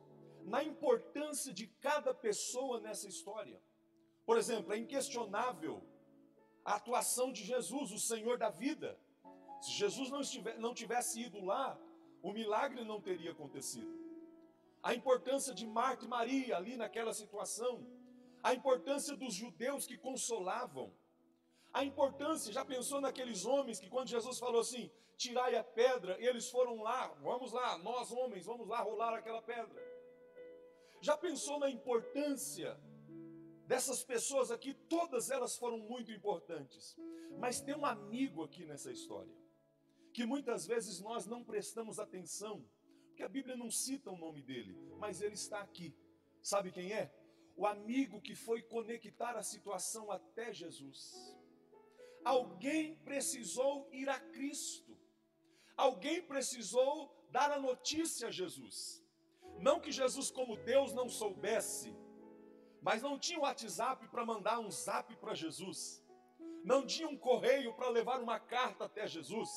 [0.45, 3.61] Na importância de cada pessoa nessa história.
[4.31, 5.83] Por exemplo, é inquestionável
[6.65, 8.97] a atuação de Jesus, o Senhor da vida.
[9.61, 11.77] Se Jesus não, estiver, não tivesse ido lá,
[12.23, 13.93] o milagre não teria acontecido.
[14.81, 17.85] A importância de Marta e Maria ali naquela situação,
[18.41, 20.95] a importância dos judeus que consolavam,
[21.73, 26.49] a importância, já pensou naqueles homens que quando Jesus falou assim, tirai a pedra, eles
[26.49, 29.83] foram lá, vamos lá, nós homens, vamos lá rolar aquela pedra.
[31.01, 32.79] Já pensou na importância
[33.71, 36.99] Dessas pessoas aqui, todas elas foram muito importantes.
[37.39, 39.33] Mas tem um amigo aqui nessa história,
[40.13, 42.69] que muitas vezes nós não prestamos atenção,
[43.07, 45.95] porque a Bíblia não cita o nome dele, mas ele está aqui.
[46.43, 47.15] Sabe quem é?
[47.57, 51.33] O amigo que foi conectar a situação até Jesus.
[52.25, 54.99] Alguém precisou ir a Cristo.
[55.77, 56.93] Alguém precisou
[57.31, 59.01] dar a notícia a Jesus.
[59.61, 61.95] Não que Jesus, como Deus, não soubesse,
[62.83, 66.05] mas não tinha um WhatsApp para mandar um zap para Jesus,
[66.65, 69.51] não tinha um correio para levar uma carta até Jesus,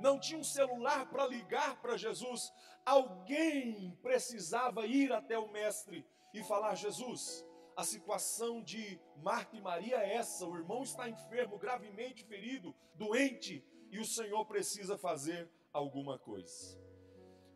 [0.00, 2.52] não tinha um celular para ligar para Jesus.
[2.84, 7.44] Alguém precisava ir até o Mestre e falar: Jesus,
[7.76, 13.64] a situação de Marta e Maria é essa: o irmão está enfermo, gravemente ferido, doente,
[13.90, 16.78] e o Senhor precisa fazer alguma coisa.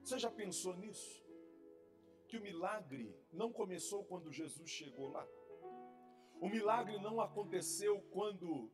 [0.03, 1.21] Você já pensou nisso?
[2.32, 5.28] Que o milagre não começou quando Jesus chegou lá.
[6.40, 8.70] O milagre não aconteceu quando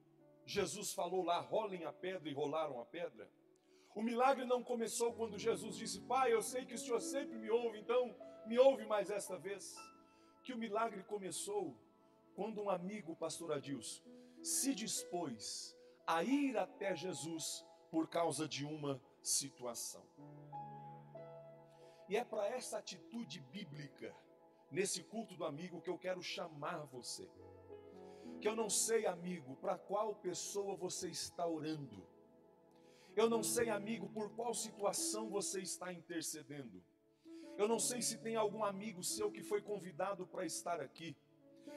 [0.46, 3.28] Jesus falou lá, rolem a pedra e rolaram a pedra.
[3.96, 7.50] O milagre não começou quando Jesus disse, Pai, eu sei que o Senhor sempre me
[7.50, 8.14] ouve, então
[8.46, 9.74] me ouve mais esta vez.
[10.44, 11.76] Que o milagre começou
[12.36, 14.04] quando um amigo, pastor Adilson,
[14.40, 20.06] se dispôs a ir até Jesus por causa de uma situação.
[22.08, 24.14] E é para essa atitude bíblica,
[24.70, 27.28] nesse culto do amigo, que eu quero chamar você.
[28.40, 32.06] Que eu não sei, amigo, para qual pessoa você está orando.
[33.14, 36.82] Eu não sei, amigo, por qual situação você está intercedendo.
[37.58, 41.16] Eu não sei se tem algum amigo seu que foi convidado para estar aqui.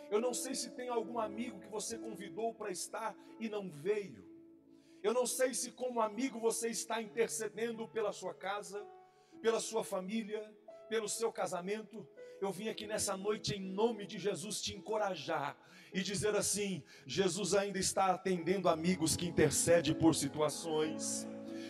[0.09, 4.23] Eu não sei se tem algum amigo que você convidou para estar e não veio.
[5.01, 8.85] Eu não sei se, como amigo, você está intercedendo pela sua casa
[9.41, 10.41] pela sua família,
[10.89, 12.07] pelo seu casamento.
[12.39, 15.57] Eu vim aqui nessa noite em nome de Jesus te encorajar
[15.93, 21.27] e dizer assim: Jesus ainda está atendendo amigos que intercedem por situações.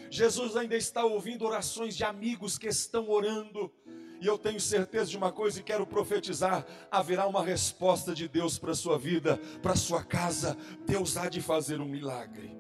[0.10, 3.74] Jesus ainda está ouvindo orações de amigos que estão orando.
[4.20, 8.60] E eu tenho certeza de uma coisa e quero profetizar: haverá uma resposta de Deus
[8.60, 10.56] para a sua vida, para a sua casa.
[10.86, 12.56] Deus há de fazer um milagre.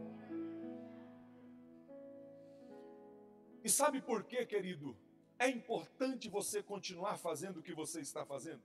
[3.63, 4.97] E sabe por quê, querido?
[5.41, 8.61] É importante você continuar fazendo o que você está fazendo.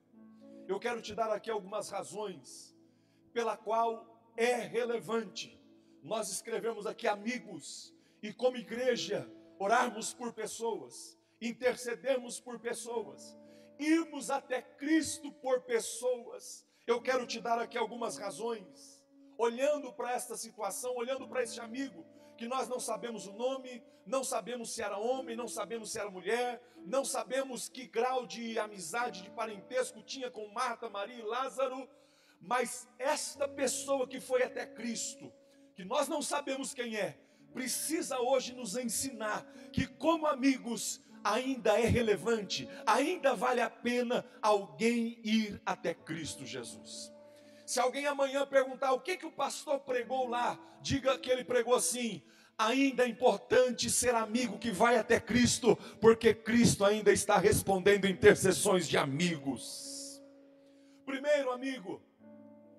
[0.68, 2.77] Eu quero te dar aqui algumas razões
[3.33, 4.07] pela qual
[4.37, 5.59] é relevante
[6.03, 9.27] nós escrevemos aqui amigos, e como igreja,
[9.59, 13.35] orarmos por pessoas, intercedermos por pessoas,
[13.79, 16.66] irmos até Cristo por pessoas.
[16.87, 19.03] Eu quero te dar aqui algumas razões,
[19.39, 22.05] olhando para esta situação, olhando para este amigo,
[22.37, 26.11] que nós não sabemos o nome, não sabemos se era homem, não sabemos se era
[26.11, 31.89] mulher, não sabemos que grau de amizade, de parentesco tinha com Marta, Maria e Lázaro,
[32.41, 35.32] mas esta pessoa que foi até Cristo,
[35.74, 37.18] que nós não sabemos quem é,
[37.53, 45.18] precisa hoje nos ensinar que, como amigos, ainda é relevante, ainda vale a pena alguém
[45.24, 47.16] ir até Cristo Jesus.
[47.67, 51.75] Se alguém amanhã perguntar o que, que o pastor pregou lá, diga que ele pregou
[51.75, 52.23] assim:
[52.57, 58.87] ainda é importante ser amigo que vai até Cristo, porque Cristo ainda está respondendo intercessões
[58.87, 60.23] de amigos.
[61.05, 62.01] Primeiro, amigo,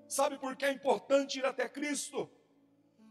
[0.08, 2.30] sabe por que é importante ir até Cristo?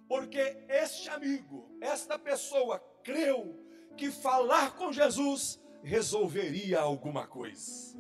[0.09, 3.63] Porque este amigo, esta pessoa, creu
[3.99, 7.97] que falar com Jesus resolveria alguma coisa.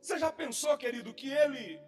[0.00, 1.80] Você já pensou, querido, que ele,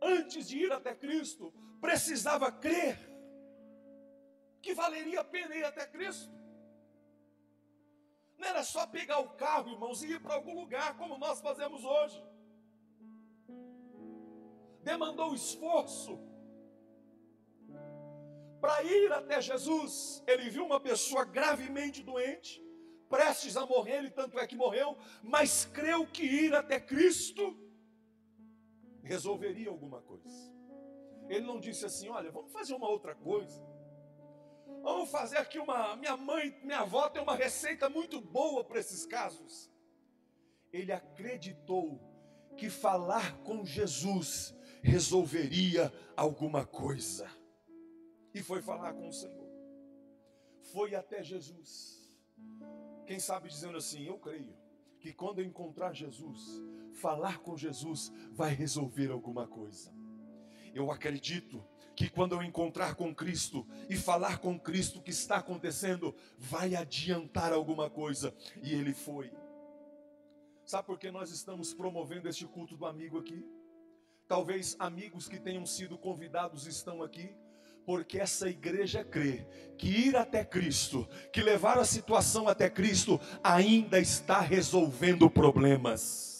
[0.00, 2.98] antes de ir até Cristo, precisava crer
[4.62, 6.32] que valeria a pena ir até Cristo?
[8.38, 11.84] Não era só pegar o carro, irmãos, e ir para algum lugar, como nós fazemos
[11.84, 12.22] hoje.
[14.82, 16.18] Demandou esforço,
[18.60, 22.62] para ir até Jesus, ele viu uma pessoa gravemente doente,
[23.10, 27.58] prestes a morrer, ele tanto é que morreu, mas creu que ir até Cristo
[29.02, 30.50] resolveria alguma coisa.
[31.28, 33.60] Ele não disse assim: olha, vamos fazer uma outra coisa.
[34.82, 35.96] Vamos fazer aqui uma.
[35.96, 39.70] Minha mãe, minha avó tem uma receita muito boa para esses casos.
[40.72, 42.00] Ele acreditou
[42.56, 47.28] que falar com Jesus resolveria alguma coisa
[48.32, 49.50] e foi falar com o Senhor.
[50.72, 51.99] Foi até Jesus.
[53.10, 54.54] Quem sabe dizendo assim: Eu creio
[55.00, 59.92] que quando eu encontrar Jesus, falar com Jesus vai resolver alguma coisa.
[60.72, 61.60] Eu acredito
[61.96, 66.76] que quando eu encontrar com Cristo e falar com Cristo o que está acontecendo, vai
[66.76, 68.32] adiantar alguma coisa.
[68.62, 69.32] E ele foi.
[70.64, 73.44] Sabe por que nós estamos promovendo este culto do amigo aqui?
[74.28, 77.34] Talvez amigos que tenham sido convidados estão aqui
[77.84, 83.98] porque essa igreja crê que ir até Cristo, que levar a situação até Cristo, ainda
[83.98, 86.30] está resolvendo problemas.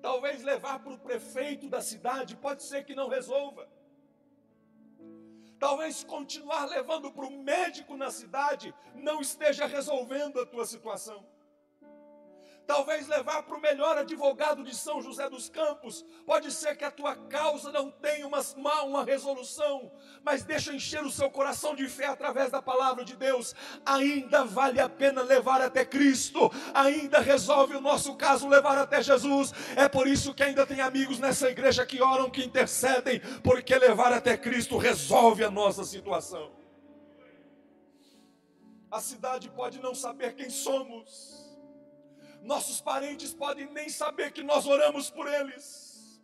[0.00, 3.68] Talvez levar para o prefeito da cidade, pode ser que não resolva.
[5.58, 11.24] Talvez continuar levando para o médico na cidade não esteja resolvendo a tua situação
[12.66, 16.04] talvez levar para o melhor advogado de São José dos Campos.
[16.26, 19.92] Pode ser que a tua causa não tenha uma, uma, uma resolução,
[20.22, 23.54] mas deixa encher o seu coração de fé através da palavra de Deus.
[23.84, 29.52] Ainda vale a pena levar até Cristo, ainda resolve o nosso caso levar até Jesus.
[29.76, 34.12] É por isso que ainda tem amigos nessa igreja que oram, que intercedem, porque levar
[34.12, 36.52] até Cristo resolve a nossa situação.
[38.90, 41.41] A cidade pode não saber quem somos
[42.42, 46.20] nossos parentes podem nem saber que nós oramos por eles.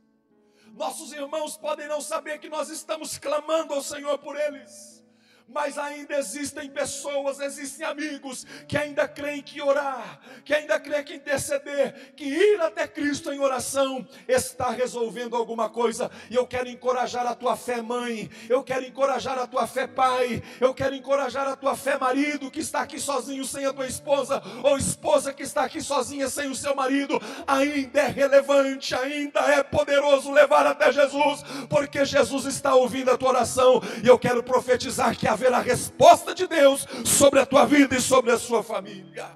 [0.74, 4.97] Nossos irmãos podem não saber que nós estamos clamando ao Senhor por eles
[5.48, 11.14] mas ainda existem pessoas, existem amigos que ainda creem que orar, que ainda creem que
[11.14, 16.10] interceder, que ir até Cristo em oração está resolvendo alguma coisa.
[16.30, 20.42] E eu quero encorajar a tua fé, mãe, eu quero encorajar a tua fé, pai,
[20.60, 24.42] eu quero encorajar a tua fé, marido, que está aqui sozinho sem a tua esposa,
[24.62, 27.18] ou esposa que está aqui sozinha sem o seu marido.
[27.46, 33.30] Ainda é relevante, ainda é poderoso levar até Jesus, porque Jesus está ouvindo a tua
[33.30, 37.96] oração, e eu quero profetizar que a haverá resposta de Deus sobre a tua vida
[37.96, 39.26] e sobre a sua família.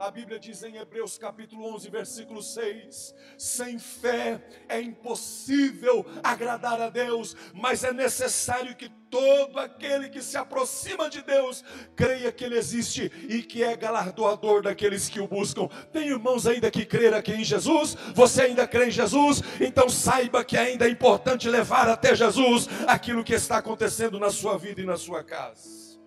[0.00, 6.88] A Bíblia diz em Hebreus capítulo 11, versículo 6: sem fé é impossível agradar a
[6.88, 11.64] Deus, mas é necessário que todo aquele que se aproxima de Deus
[11.96, 15.66] creia que Ele existe e que é galardoador daqueles que o buscam.
[15.92, 17.96] Tem irmãos ainda que crer aqui em Jesus?
[18.14, 19.42] Você ainda crê em Jesus?
[19.60, 24.56] Então saiba que ainda é importante levar até Jesus aquilo que está acontecendo na sua
[24.56, 25.98] vida e na sua casa,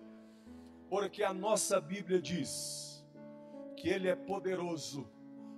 [0.88, 2.81] porque a nossa Bíblia diz
[3.82, 5.10] que Ele é poderoso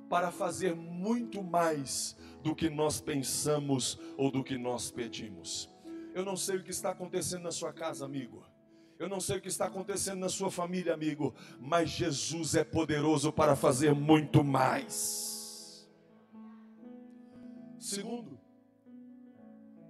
[0.08, 5.68] para fazer muito mais do que nós pensamos ou do que nós pedimos.
[6.14, 8.42] Eu não sei o que está acontecendo na sua casa, amigo.
[8.98, 13.30] Eu não sei o que está acontecendo na sua família, amigo, mas Jesus é poderoso
[13.30, 15.86] para fazer muito mais.
[17.78, 18.40] Segundo,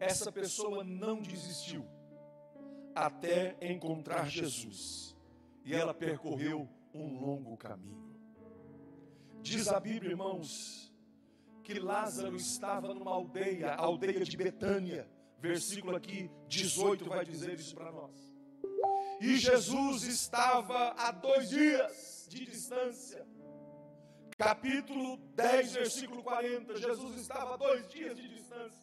[0.01, 1.85] essa pessoa não desistiu
[2.97, 5.17] até encontrar Jesus.
[5.65, 8.04] E ela percorreu um longo caminho.
[9.45, 10.91] Diz a Bíblia, irmãos,
[11.63, 15.07] que Lázaro estava numa aldeia, aldeia de Betânia.
[15.39, 18.33] Versículo aqui 18 vai dizer isso para nós.
[19.21, 23.23] E Jesus estava a dois dias de distância.
[24.39, 26.77] Capítulo 10, versículo 40.
[26.77, 28.83] Jesus estava a dois dias de distância.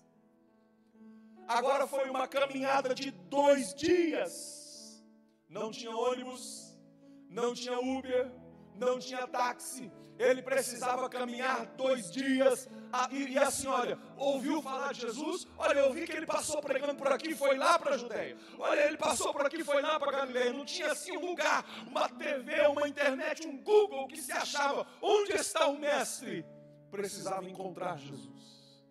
[1.47, 5.03] Agora foi uma caminhada de dois dias.
[5.49, 6.77] Não tinha ônibus,
[7.27, 8.31] não tinha Uber,
[8.75, 9.91] não tinha táxi.
[10.22, 12.69] Ele precisava caminhar dois dias.
[13.11, 15.48] E, a senhora ouviu falar de Jesus?
[15.57, 18.38] Olha, eu vi que ele passou pregando por aqui, foi lá para a Judéia.
[18.60, 20.53] Olha, ele passou por aqui, foi lá para Galileia.
[20.53, 24.85] Não tinha assim um lugar, uma TV, uma internet, um Google que se achava.
[25.02, 26.45] Onde está o mestre?
[26.91, 28.84] Precisava encontrar Jesus.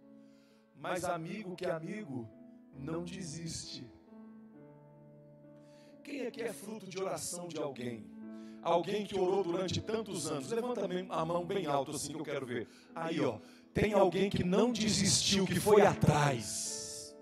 [0.75, 2.29] Mas amigo que é amigo,
[2.75, 3.89] não desiste.
[6.03, 8.20] Quem aqui é fruto de oração de alguém?
[8.63, 10.51] Alguém que orou durante tantos anos.
[10.51, 12.69] Levanta a mão bem alto assim que eu quero ver.
[12.95, 13.39] Aí, ó.
[13.73, 17.15] Tem alguém que não desistiu, que foi atrás.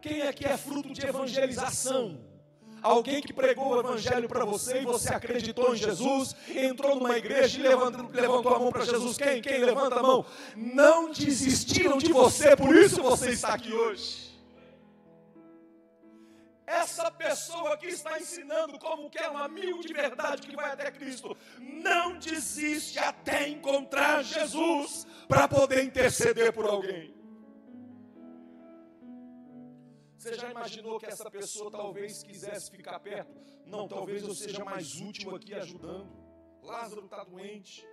[0.00, 2.18] Quem aqui é fruto de evangelização?
[2.82, 7.58] Alguém que pregou o evangelho para você e você acreditou em Jesus, entrou numa igreja
[7.58, 9.16] e levantou, levantou a mão para Jesus.
[9.16, 9.40] Quem?
[9.42, 10.24] Quem levanta a mão?
[10.56, 14.27] Não desistiram de você, por isso você está aqui hoje.
[16.68, 20.90] Essa pessoa que está ensinando como que é um amigo de verdade que vai até
[20.90, 27.14] Cristo, não desiste até encontrar Jesus para poder interceder por alguém.
[30.18, 33.34] Você já imaginou que essa pessoa talvez quisesse ficar perto?
[33.64, 36.12] Não, talvez eu seja mais útil aqui ajudando.
[36.62, 37.88] Lázaro está doente.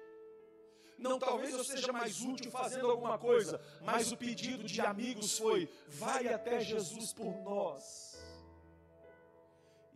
[0.97, 3.61] Não, talvez eu seja mais útil fazendo alguma coisa.
[3.81, 8.14] Mas o pedido de amigos foi: vai até Jesus por nós.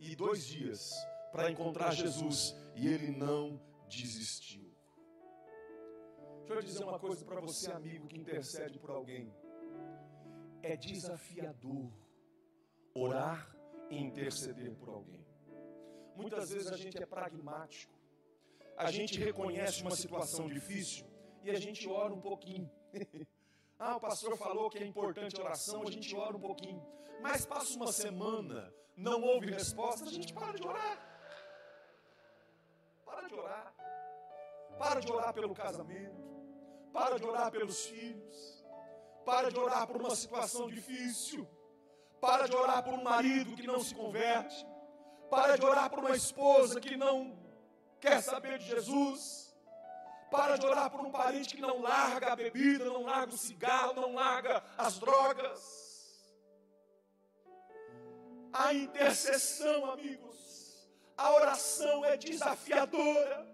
[0.00, 0.92] E dois dias
[1.30, 2.56] para encontrar Jesus.
[2.74, 4.68] E ele não desistiu.
[6.40, 9.32] Deixa eu dizer uma coisa para você, amigo que intercede por alguém.
[10.62, 11.92] É desafiador
[12.94, 13.54] orar
[13.88, 15.24] e interceder por alguém.
[16.16, 17.94] Muitas vezes a gente é pragmático,
[18.76, 21.06] a gente reconhece uma situação difícil
[21.44, 22.70] e a gente ora um pouquinho.
[23.80, 26.86] ah, o pastor falou que é importante a oração, a gente ora um pouquinho.
[27.22, 30.98] Mas passa uma semana, não houve resposta, a gente para de orar.
[33.06, 33.74] Para de orar.
[34.78, 36.20] Para de orar pelo casamento.
[36.92, 38.64] Para de orar pelos filhos.
[39.24, 41.48] Para de orar por uma situação difícil.
[42.20, 44.66] Para de orar por um marido que não se converte.
[45.30, 47.38] Para de orar por uma esposa que não
[47.98, 49.49] quer saber de Jesus.
[50.30, 53.94] Para de orar por um parente que não larga a bebida, não larga o cigarro,
[53.94, 55.90] não larga as drogas.
[58.52, 63.46] A intercessão, amigos, a oração é desafiadora.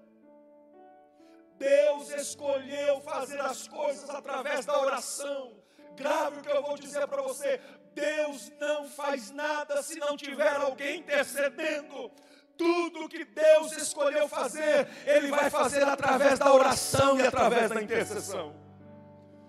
[1.59, 5.57] Deus escolheu fazer as coisas através da oração.
[5.95, 7.59] Grave o que eu vou dizer para você:
[7.95, 12.11] Deus não faz nada se não tiver alguém intercedendo.
[12.57, 18.55] Tudo que Deus escolheu fazer, Ele vai fazer através da oração e através da intercessão.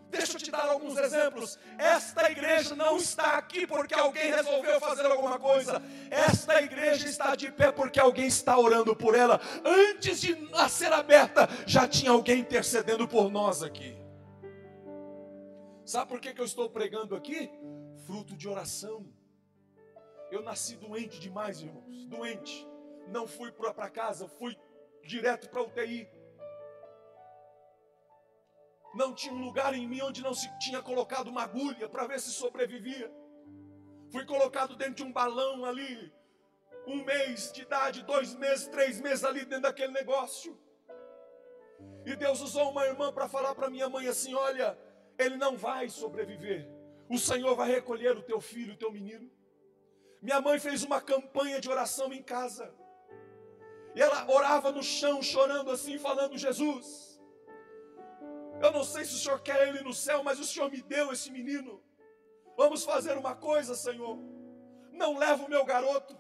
[0.10, 1.60] Deixa eu te dar alguns exemplos.
[1.78, 5.82] Esta igreja não está aqui porque alguém resolveu fazer alguma coisa.
[6.10, 9.40] Esta igreja está de pé porque alguém está orando por ela.
[9.66, 10.36] Antes de
[10.70, 13.98] ser aberta, já tinha alguém intercedendo por nós aqui.
[15.86, 17.50] Sabe por que, que eu estou pregando aqui?
[18.08, 19.06] fruto de oração.
[20.32, 22.66] Eu nasci doente demais, irmãos, doente.
[23.08, 24.58] Não fui para casa, fui
[25.04, 26.08] direto para UTI.
[28.94, 32.20] Não tinha um lugar em mim onde não se tinha colocado uma agulha para ver
[32.20, 33.12] se sobrevivia.
[34.12, 36.14] Fui colocado dentro de um balão ali,
[36.86, 40.58] um mês de idade, dois meses, três meses ali dentro daquele negócio.
[42.06, 44.78] E Deus usou uma irmã para falar para minha mãe assim: olha,
[45.18, 46.68] ele não vai sobreviver.
[47.10, 49.30] O Senhor vai recolher o teu filho, o teu menino.
[50.22, 52.74] Minha mãe fez uma campanha de oração em casa.
[53.96, 57.20] E ela orava no chão, chorando assim, falando: Jesus,
[58.62, 61.12] eu não sei se o Senhor quer ele no céu, mas o Senhor me deu
[61.12, 61.82] esse menino.
[62.56, 64.18] Vamos fazer uma coisa, Senhor.
[64.92, 66.18] Não leva o meu garoto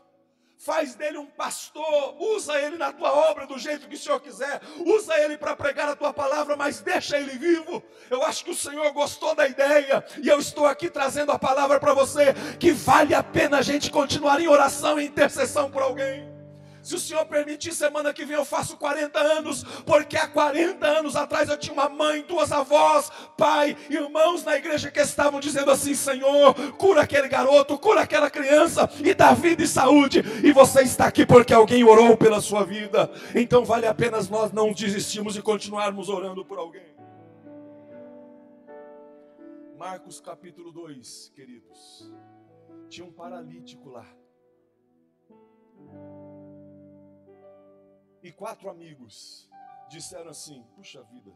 [0.57, 4.60] faz dele um pastor, usa ele na tua obra do jeito que o Senhor quiser,
[4.85, 7.84] usa ele para pregar a tua palavra, mas deixa ele vivo.
[8.10, 11.80] Eu acho que o Senhor gostou da ideia e eu estou aqui trazendo a palavra
[11.80, 16.36] para você que vale a pena a gente continuar em oração e intercessão por alguém.
[16.88, 21.18] Se o Senhor permitir, semana que vem eu faço 40 anos, porque há 40 anos
[21.18, 25.93] atrás eu tinha uma mãe, duas avós, pai, irmãos na igreja que estavam dizendo assim:
[25.93, 30.23] Senhor, cura aquele garoto, cura aquela criança e dá vida e saúde.
[30.41, 33.11] E você está aqui porque alguém orou pela sua vida.
[33.35, 36.95] Então vale a pena nós não desistirmos e continuarmos orando por alguém.
[39.77, 42.09] Marcos capítulo 2, queridos.
[42.88, 44.05] Tinha um paralítico lá.
[48.28, 49.49] E quatro amigos
[49.88, 51.32] disseram assim: Puxa vida,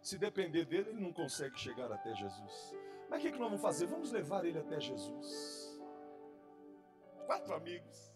[0.00, 2.74] se depender dele, ele não consegue chegar até Jesus.
[3.10, 3.86] Mas o que, que nós vamos fazer?
[3.86, 5.78] Vamos levar ele até Jesus.
[7.26, 8.10] Quatro amigos.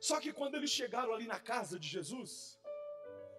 [0.00, 2.60] Só que quando eles chegaram ali na casa de Jesus,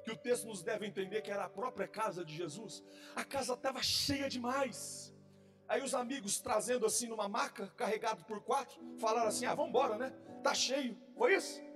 [0.04, 2.84] que o texto nos deve entender que era a própria casa de Jesus,
[3.16, 5.16] a casa estava cheia demais.
[5.66, 9.98] Aí os amigos trazendo assim numa maca, carregado por quatro, falaram assim: Ah, vamos embora,
[9.98, 10.10] né?
[10.44, 11.02] Tá cheio.
[11.16, 11.71] Foi isso?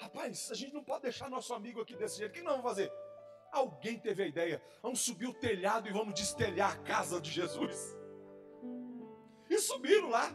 [0.00, 2.32] Rapaz, a gente não pode deixar nosso amigo aqui desse jeito.
[2.32, 2.90] O que nós vamos fazer?
[3.52, 7.96] Alguém teve a ideia: vamos subir o telhado e vamos destelhar a casa de Jesus.
[9.48, 10.32] E subiram lá.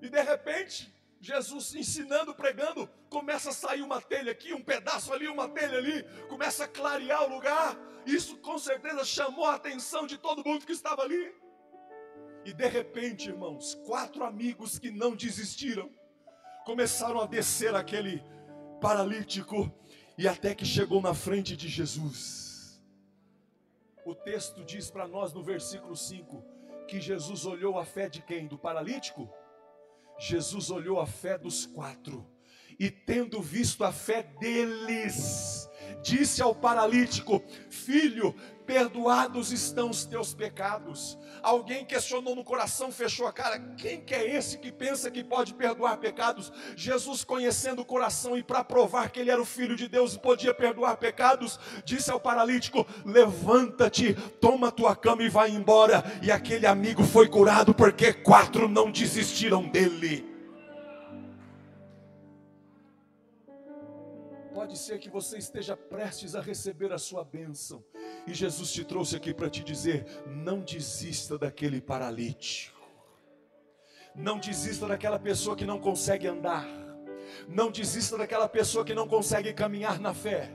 [0.00, 5.28] E de repente, Jesus ensinando, pregando, começa a sair uma telha aqui, um pedaço ali,
[5.28, 7.76] uma telha ali, começa a clarear o lugar.
[8.06, 11.34] Isso com certeza chamou a atenção de todo mundo que estava ali.
[12.46, 15.92] E de repente, irmãos, quatro amigos que não desistiram
[16.70, 18.22] começaram a descer aquele
[18.80, 19.68] paralítico
[20.16, 22.80] e até que chegou na frente de Jesus.
[24.06, 26.44] O texto diz para nós no versículo 5
[26.86, 28.46] que Jesus olhou a fé de quem?
[28.46, 29.28] Do paralítico?
[30.16, 32.24] Jesus olhou a fé dos quatro
[32.78, 35.68] e, tendo visto a fé deles,
[36.04, 38.32] disse ao paralítico: Filho,
[38.70, 41.18] perdoados estão os teus pecados.
[41.42, 45.54] Alguém questionou no coração, fechou a cara: quem que é esse que pensa que pode
[45.54, 46.52] perdoar pecados?
[46.76, 50.20] Jesus, conhecendo o coração e para provar que ele era o filho de Deus e
[50.20, 56.04] podia perdoar pecados, disse ao paralítico: Levanta-te, toma tua cama e vai embora.
[56.22, 60.29] E aquele amigo foi curado porque quatro não desistiram dele.
[64.60, 67.82] Pode ser que você esteja prestes a receber a sua bênção.
[68.26, 72.78] E Jesus te trouxe aqui para te dizer: não desista daquele paralítico.
[74.14, 76.68] Não desista daquela pessoa que não consegue andar.
[77.48, 80.50] Não desista daquela pessoa que não consegue caminhar na fé.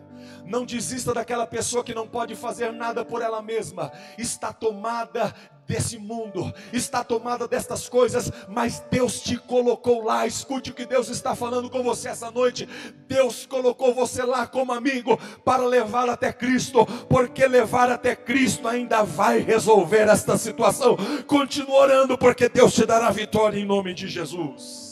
[0.46, 3.92] Não desista daquela pessoa que não pode fazer nada por ela mesma.
[4.20, 5.34] Está tomada
[5.68, 10.26] desse mundo, está tomada destas coisas, mas Deus te colocou lá.
[10.26, 12.68] Escute o que Deus está falando com você essa noite.
[13.08, 19.04] Deus colocou você lá como amigo para levar até Cristo, porque levar até Cristo ainda
[19.04, 20.98] vai resolver esta situação.
[21.28, 24.86] Continua orando, porque Deus te dará vitória em nome de Jesus.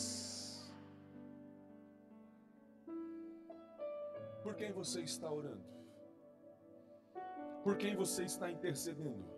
[4.42, 5.64] Por quem você está orando?
[7.64, 9.33] Por quem você está intercedendo?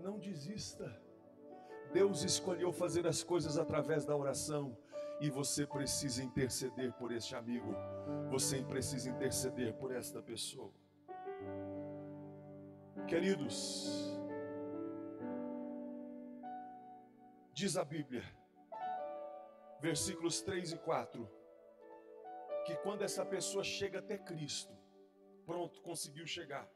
[0.00, 1.00] Não desista.
[1.92, 4.76] Deus escolheu fazer as coisas através da oração
[5.20, 7.74] e você precisa interceder por este amigo.
[8.30, 10.72] Você precisa interceder por esta pessoa.
[13.06, 14.18] Queridos,
[17.52, 18.22] diz a Bíblia,
[19.80, 21.28] versículos 3 e 4,
[22.64, 24.72] que quando essa pessoa chega até Cristo,
[25.44, 26.70] pronto, conseguiu chegar,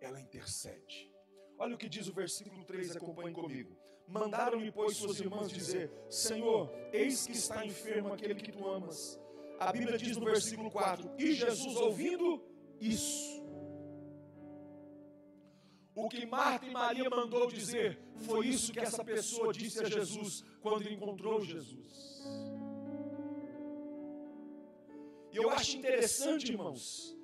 [0.00, 1.12] ela intercede.
[1.58, 3.76] Olha o que diz o versículo 3, acompanhe comigo.
[4.06, 9.20] Mandaram-lhe, pois, suas irmãs dizer: Senhor, eis que está enfermo aquele que tu amas.
[9.58, 12.42] A Bíblia diz no versículo 4: E Jesus, ouvindo
[12.80, 13.42] isso,
[15.94, 20.44] o que Marta e Maria mandou dizer, foi isso que essa pessoa disse a Jesus
[20.60, 22.22] quando encontrou Jesus.
[25.32, 27.16] E eu acho interessante, irmãos,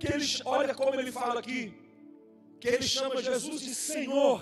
[0.00, 1.83] que ele, olha como ele fala aqui,
[2.64, 4.40] que ele chama Jesus de Senhor.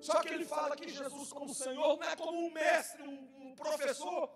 [0.00, 4.30] Só que ele fala que Jesus, como Senhor, não é como um mestre, um professor.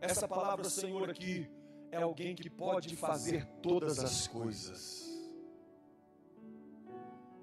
[0.00, 1.50] Essa palavra Senhor aqui
[1.90, 4.80] é alguém que pode fazer todas as coisas.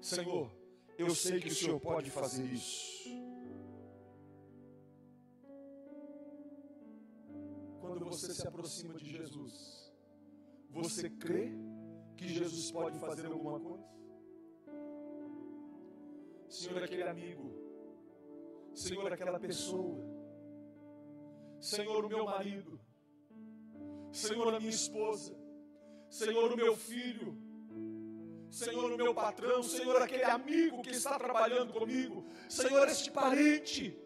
[0.00, 0.50] Senhor,
[0.96, 3.23] eu sei que o Senhor pode fazer isso.
[7.94, 9.94] Quando você se aproxima de Jesus,
[10.68, 11.52] você crê
[12.16, 13.88] que Jesus pode fazer alguma coisa?
[16.48, 17.52] Senhor, aquele amigo,
[18.74, 20.04] Senhor, aquela pessoa,
[21.60, 22.80] Senhor, o meu marido,
[24.10, 25.32] Senhor, a minha esposa,
[26.10, 27.38] Senhor, o meu filho,
[28.50, 33.96] Senhor, o meu patrão, Senhor, aquele amigo que está trabalhando comigo, Senhor, este parente.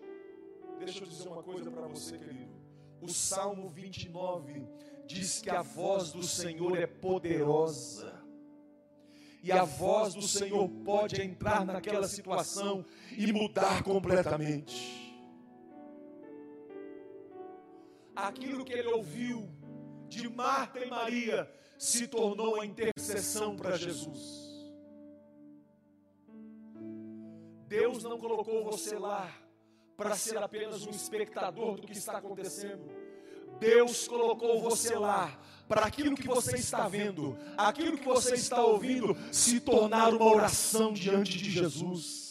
[0.78, 2.47] Deixa eu dizer uma coisa para você, querido.
[3.00, 4.66] O Salmo 29
[5.06, 8.18] diz que a voz do Senhor é poderosa.
[9.42, 12.84] E a voz do Senhor pode entrar naquela situação
[13.16, 15.16] e mudar completamente.
[18.14, 19.48] Aquilo que ele ouviu
[20.08, 24.48] de Marta e Maria se tornou a intercessão para Jesus.
[27.68, 29.32] Deus não colocou você lá
[29.98, 32.88] para ser apenas um espectador do que está acontecendo.
[33.58, 39.16] Deus colocou você lá para aquilo que você está vendo, aquilo que você está ouvindo,
[39.32, 42.27] se tornar uma oração diante de Jesus.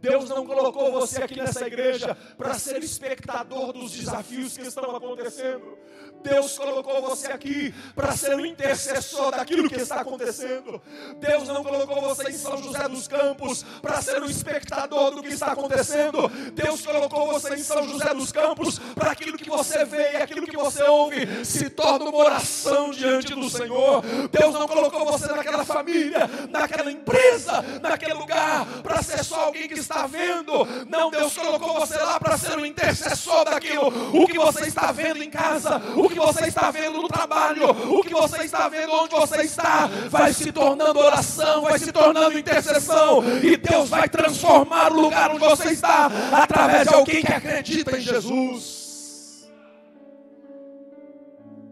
[0.00, 5.78] Deus não colocou você aqui nessa igreja para ser espectador dos desafios que estão acontecendo.
[6.22, 10.80] Deus colocou você aqui para ser o intercessor daquilo que está acontecendo.
[11.18, 15.28] Deus não colocou você em São José dos Campos para ser o espectador do que
[15.28, 16.28] está acontecendo.
[16.52, 20.46] Deus colocou você em São José dos Campos para aquilo que você vê e aquilo
[20.46, 24.02] que você ouve se torna uma oração diante do Senhor.
[24.30, 29.78] Deus não colocou você naquela família, naquela empresa, naquele lugar para ser só alguém que
[29.78, 30.66] está vendo.
[30.88, 35.22] Não, Deus colocou você lá para ser o intercessor daquilo o que você está vendo
[35.22, 39.14] em casa, o que você está vendo no trabalho, o que você está vendo onde
[39.14, 45.00] você está, vai se tornando oração, vai se tornando intercessão, e Deus vai transformar o
[45.00, 49.48] lugar onde você está através de alguém que acredita em Jesus.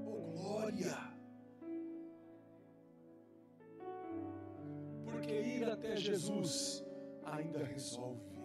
[0.06, 0.58] Oh,
[5.72, 6.77] até Jesus
[7.34, 8.38] ainda resolve.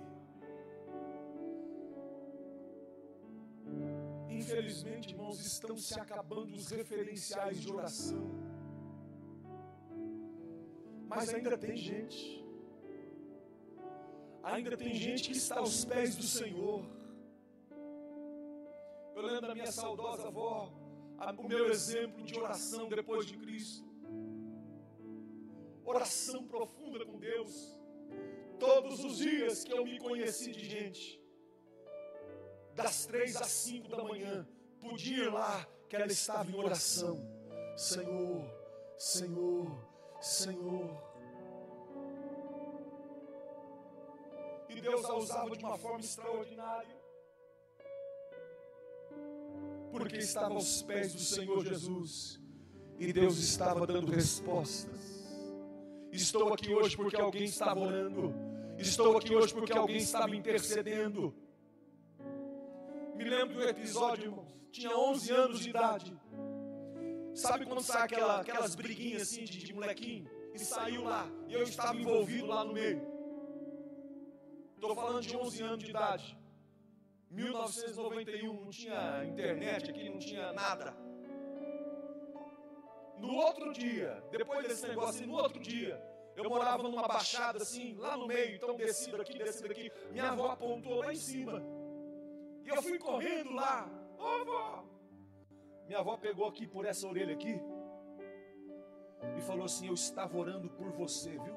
[4.29, 8.23] Infelizmente, irmãos, estão se acabando os referenciais de oração.
[11.07, 12.43] Mas ainda tem gente.
[14.43, 16.83] Ainda tem gente que está aos pés do Senhor.
[19.15, 20.69] Eu lembro da minha saudosa avó,
[21.37, 23.87] o meu exemplo de oração depois de Cristo.
[25.85, 27.79] Oração profunda com Deus.
[28.63, 31.21] Todos os dias que eu me conheci de gente,
[32.73, 34.47] das três às cinco da manhã,
[34.79, 37.19] podia ir lá que ela estava em oração.
[37.75, 38.41] Senhor,
[38.97, 39.67] Senhor,
[40.21, 40.89] Senhor.
[44.69, 46.97] E Deus a usava de uma forma extraordinária.
[49.91, 52.39] Porque estava aos pés do Senhor Jesus.
[52.97, 55.12] E Deus estava dando respostas.
[56.13, 58.35] Estou aqui hoje porque alguém estava orando.
[58.77, 61.33] Estou aqui hoje porque alguém estava intercedendo.
[63.15, 64.53] Me lembro do episódio, irmãos.
[64.71, 66.15] Tinha 11 anos de idade.
[67.33, 70.29] Sabe quando sai aquela, aquelas briguinhas assim de, de molequinho?
[70.53, 71.27] E saiu lá.
[71.47, 73.01] E eu estava envolvido lá no meio.
[74.75, 76.37] Estou falando de 11 anos de idade.
[77.31, 80.95] 1991, não tinha internet aqui, não tinha nada.
[83.23, 85.97] No outro dia, depois desse negócio, no outro dia,
[86.35, 89.89] eu morava numa baixada assim, lá no meio, então descido aqui, descido aqui.
[90.11, 91.63] Minha avó apontou lá em cima.
[92.65, 93.89] E eu fui correndo lá.
[94.19, 94.85] Ô oh, avó!
[95.87, 97.57] Minha avó pegou aqui por essa orelha aqui
[99.37, 101.55] e falou assim: Eu estava orando por você, viu?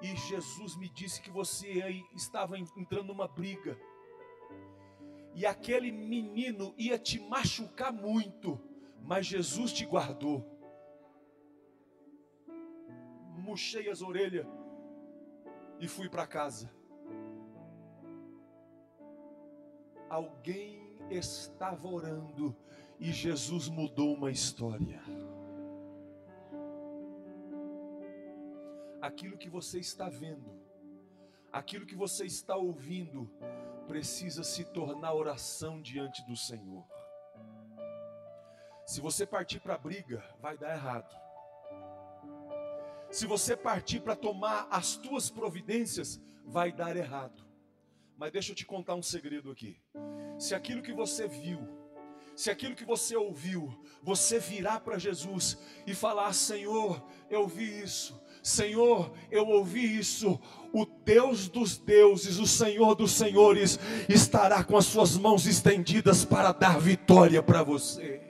[0.00, 3.78] E Jesus me disse que você aí estava entrando numa briga.
[5.34, 8.58] E aquele menino ia te machucar muito,
[9.02, 10.44] mas Jesus te guardou.
[13.36, 14.46] Murchei as orelhas
[15.78, 16.70] e fui para casa.
[20.10, 22.54] alguém estava orando
[22.98, 25.00] e Jesus mudou uma história.
[29.00, 30.50] Aquilo que você está vendo,
[31.52, 33.30] aquilo que você está ouvindo,
[33.86, 36.84] precisa se tornar oração diante do Senhor.
[38.90, 41.14] Se você partir para a briga, vai dar errado.
[43.08, 47.46] Se você partir para tomar as tuas providências, vai dar errado.
[48.18, 49.80] Mas deixa eu te contar um segredo aqui.
[50.40, 51.60] Se aquilo que você viu,
[52.34, 53.72] se aquilo que você ouviu,
[54.02, 55.56] você virar para Jesus
[55.86, 57.00] e falar: Senhor,
[57.30, 58.20] eu vi isso.
[58.42, 60.36] Senhor, eu ouvi isso.
[60.72, 66.50] O Deus dos deuses, o Senhor dos senhores, estará com as suas mãos estendidas para
[66.50, 68.29] dar vitória para você.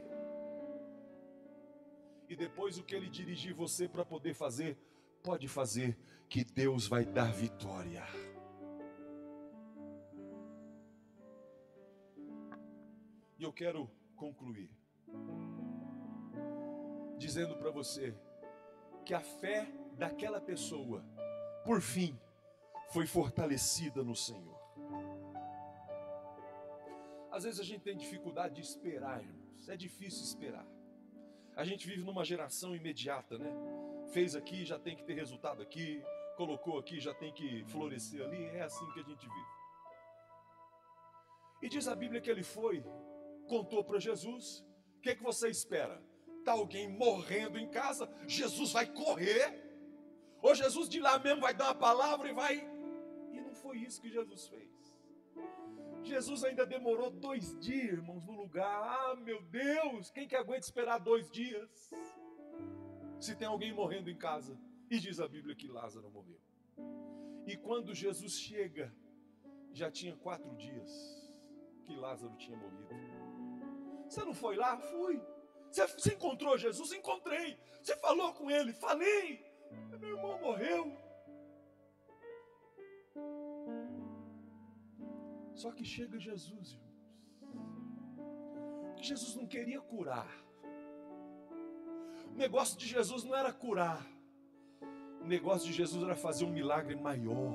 [2.41, 4.79] Depois o que ele dirigir você para poder fazer,
[5.23, 8.03] pode fazer, que Deus vai dar vitória.
[13.39, 14.71] E eu quero concluir
[17.19, 18.17] dizendo para você
[19.05, 21.05] que a fé daquela pessoa,
[21.63, 22.19] por fim,
[22.89, 24.59] foi fortalecida no Senhor.
[27.31, 29.69] Às vezes a gente tem dificuldade de esperar, irmãos.
[29.69, 30.80] É difícil esperar.
[31.61, 33.53] A gente vive numa geração imediata, né?
[34.15, 36.03] Fez aqui, já tem que ter resultado aqui.
[36.35, 38.47] Colocou aqui, já tem que florescer ali.
[38.47, 39.47] É assim que a gente vive.
[41.61, 42.83] E diz a Bíblia que ele foi,
[43.47, 44.65] contou para Jesus.
[44.97, 46.03] O que, que você espera?
[46.39, 48.11] Está alguém morrendo em casa?
[48.27, 49.63] Jesus vai correr?
[50.41, 52.57] Ou Jesus de lá mesmo vai dar uma palavra e vai.
[53.35, 54.80] E não foi isso que Jesus fez.
[56.03, 58.67] Jesus ainda demorou dois dias, irmãos, no lugar.
[58.67, 61.93] Ah, meu Deus, quem que aguenta esperar dois dias?
[63.19, 64.59] Se tem alguém morrendo em casa.
[64.91, 66.41] E diz a Bíblia que Lázaro morreu.
[67.47, 68.93] E quando Jesus chega,
[69.73, 70.91] já tinha quatro dias
[71.85, 72.89] que Lázaro tinha morrido.
[74.09, 74.77] Você não foi lá?
[74.77, 75.23] Fui.
[75.71, 76.93] Você, você encontrou Jesus?
[76.93, 77.57] Encontrei.
[77.81, 78.73] Você falou com ele?
[78.73, 79.45] Falei.
[80.01, 80.97] Meu irmão morreu.
[85.61, 86.97] Só que chega Jesus, irmãos.
[88.97, 90.27] Jesus não queria curar.
[92.33, 94.07] O negócio de Jesus não era curar.
[95.21, 97.55] O negócio de Jesus era fazer um milagre maior.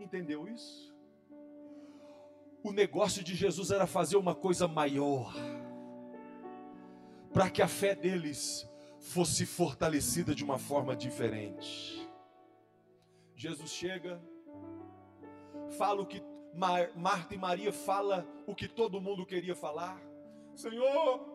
[0.00, 0.92] Entendeu isso?
[2.64, 5.32] O negócio de Jesus era fazer uma coisa maior.
[7.32, 8.68] Para que a fé deles
[8.98, 12.04] fosse fortalecida de uma forma diferente.
[13.36, 14.20] Jesus chega,
[15.72, 16.22] fala o que
[16.54, 20.00] Mar Marta e Maria fala o que todo mundo queria falar.
[20.54, 21.26] Senhor,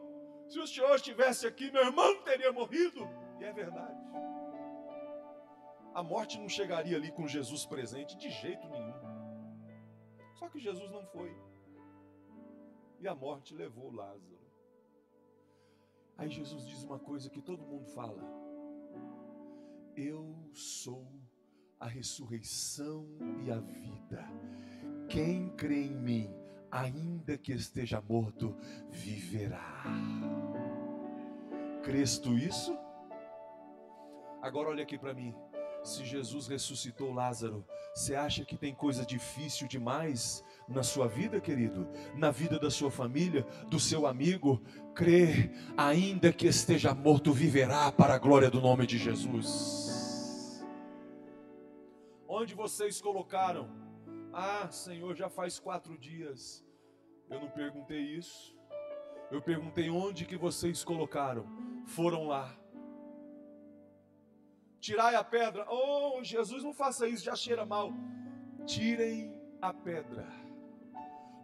[0.47, 3.07] se o Senhor estivesse aqui, meu irmão teria morrido.
[3.39, 3.97] E é verdade.
[5.93, 8.93] A morte não chegaria ali com Jesus presente de jeito nenhum.
[10.35, 11.35] Só que Jesus não foi.
[12.99, 14.37] E a morte levou Lázaro.
[16.15, 18.23] Aí Jesus diz uma coisa que todo mundo fala:
[19.95, 21.07] Eu sou
[21.79, 23.07] a ressurreição
[23.45, 24.27] e a vida.
[25.09, 26.29] Quem crê em mim,
[26.71, 28.55] ainda que esteja morto,
[28.89, 29.83] viverá.
[31.83, 32.77] Crês tu isso?
[34.41, 35.33] Agora olha aqui para mim.
[35.83, 41.87] Se Jesus ressuscitou Lázaro, você acha que tem coisa difícil demais na sua vida, querido?
[42.15, 44.61] Na vida da sua família, do seu amigo?
[44.93, 49.96] Crê, ainda que esteja morto, viverá para a glória do nome de Jesus.
[52.39, 53.67] Onde vocês colocaram?
[54.31, 56.63] Ah, Senhor, já faz quatro dias.
[57.31, 58.55] Eu não perguntei isso.
[59.31, 61.47] Eu perguntei onde que vocês colocaram.
[61.87, 62.55] Foram lá.
[64.79, 65.65] Tirai a pedra.
[65.67, 67.91] Oh, Jesus, não faça isso, já cheira mal.
[68.67, 70.27] Tirem a pedra.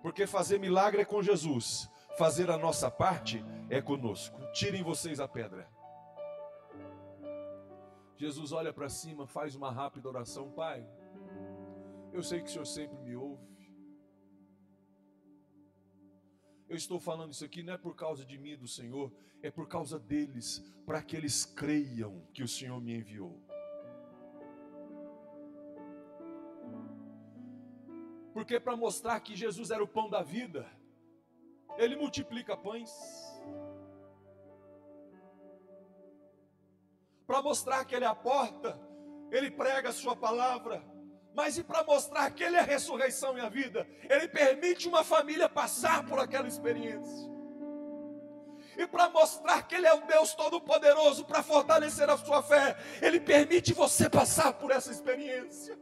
[0.03, 1.89] Porque fazer milagre é com Jesus.
[2.19, 4.39] Fazer a nossa parte é conosco.
[4.51, 5.67] Tirem vocês a pedra.
[8.23, 10.87] Jesus olha para cima, faz uma rápida oração, Pai.
[12.13, 13.69] Eu sei que o Senhor sempre me ouve.
[16.69, 19.67] Eu estou falando isso aqui não é por causa de mim do Senhor, é por
[19.67, 23.37] causa deles, para que eles creiam que o Senhor me enviou.
[28.31, 30.65] Porque para mostrar que Jesus era o pão da vida,
[31.77, 32.89] ele multiplica pães.
[37.33, 38.79] Para mostrar que ele é a porta,
[39.31, 40.83] ele prega a sua palavra.
[41.33, 45.03] Mas e para mostrar que ele é a ressurreição e a vida, ele permite uma
[45.03, 47.27] família passar por aquela experiência.
[48.77, 53.19] E para mostrar que ele é o Deus todo-poderoso para fortalecer a sua fé, ele
[53.19, 55.75] permite você passar por essa experiência.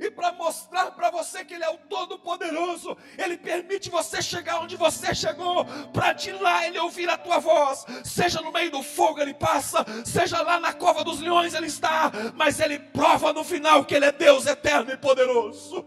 [0.00, 4.76] E para mostrar para você que Ele é o Todo-Poderoso, Ele permite você chegar onde
[4.76, 9.20] você chegou, para de lá Ele ouvir a tua voz, seja no meio do fogo
[9.20, 13.84] Ele passa, seja lá na cova dos leões Ele está, mas Ele prova no final
[13.84, 15.84] que Ele é Deus eterno e poderoso.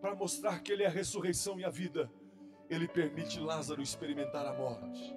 [0.00, 2.10] Para mostrar que Ele é a ressurreição e a vida,
[2.68, 5.16] Ele permite Lázaro experimentar a morte.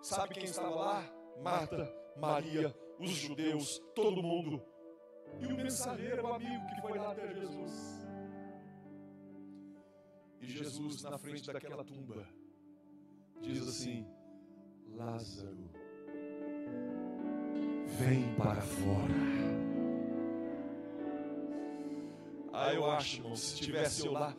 [0.00, 1.04] Sabe quem estava lá?
[1.42, 4.62] Marta Maria, os judeus, todo mundo.
[5.40, 8.06] E o mensageiro, o amigo que foi lá até Jesus.
[10.40, 12.26] E Jesus, na frente daquela tumba,
[13.40, 14.06] diz assim:
[14.88, 15.70] Lázaro,
[17.98, 19.64] vem para fora.
[22.52, 24.36] Ah, eu acho, irmão, se tivesse eu lá,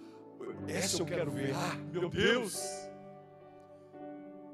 [0.67, 1.53] essa eu quero ver.
[1.53, 2.84] Ah, meu Deus!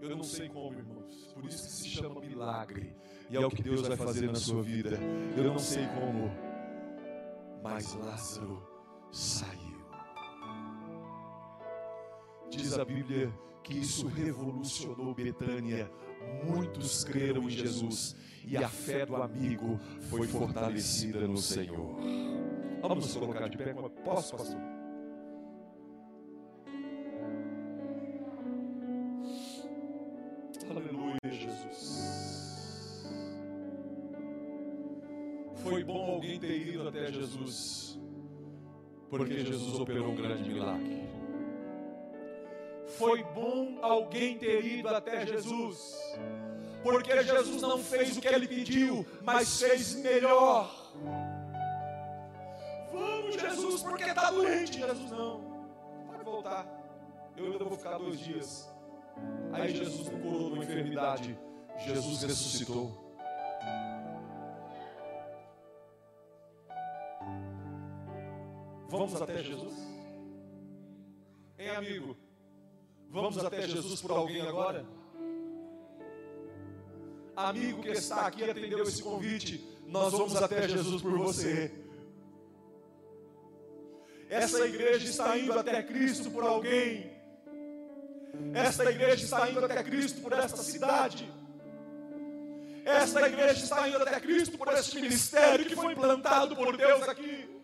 [0.02, 1.32] Eu não sei como, irmãos.
[1.34, 2.95] Por isso que se chama milagre.
[3.30, 4.99] E é o que Deus vai fazer na sua vida.
[5.38, 6.32] Eu não sei como.
[7.64, 8.68] Mas Lázaro
[9.11, 9.86] saiu.
[12.49, 13.32] Diz a Bíblia
[13.64, 15.90] que isso revolucionou Betânia.
[16.44, 19.80] Muitos creram em Jesus e a fé do amigo
[20.10, 21.95] foi fortalecida no Senhor.
[22.82, 23.73] Vamos nos colocar de pé.
[24.03, 24.60] Posso, pastor?
[39.12, 41.10] Porque Jesus operou um grande milagre.
[42.98, 45.98] Foi bom alguém ter ido até Jesus,
[46.82, 50.94] porque Jesus não fez o que ele pediu, mas fez melhor.
[52.94, 54.80] Vamos, Jesus, porque está doente.
[54.80, 55.42] Jesus, não,
[56.08, 56.66] pode voltar.
[57.36, 58.74] Eu ainda vou ficar dois dias.
[59.52, 61.38] Aí Jesus não curou uma enfermidade,
[61.86, 63.11] Jesus ressuscitou.
[68.92, 69.74] Vamos até Jesus?
[71.58, 72.18] Hein, amigo?
[73.10, 74.86] Vamos até Jesus por alguém agora?
[77.34, 81.72] Amigo que está aqui atendeu esse convite, nós vamos até Jesus por você.
[84.30, 87.10] Essa igreja está indo até Cristo por alguém.
[88.54, 91.32] Esta igreja está indo até Cristo por esta cidade.
[92.84, 97.61] Esta igreja está indo até Cristo por este ministério que foi implantado por Deus aqui.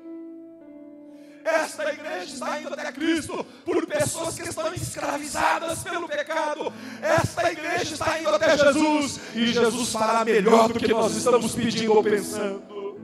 [1.47, 6.73] Esta igreja está indo até Cristo por pessoas que estão escravizadas pelo pecado.
[7.01, 11.93] Esta igreja está indo até Jesus e Jesus fará melhor do que nós estamos pedindo
[11.93, 12.99] ou pensando.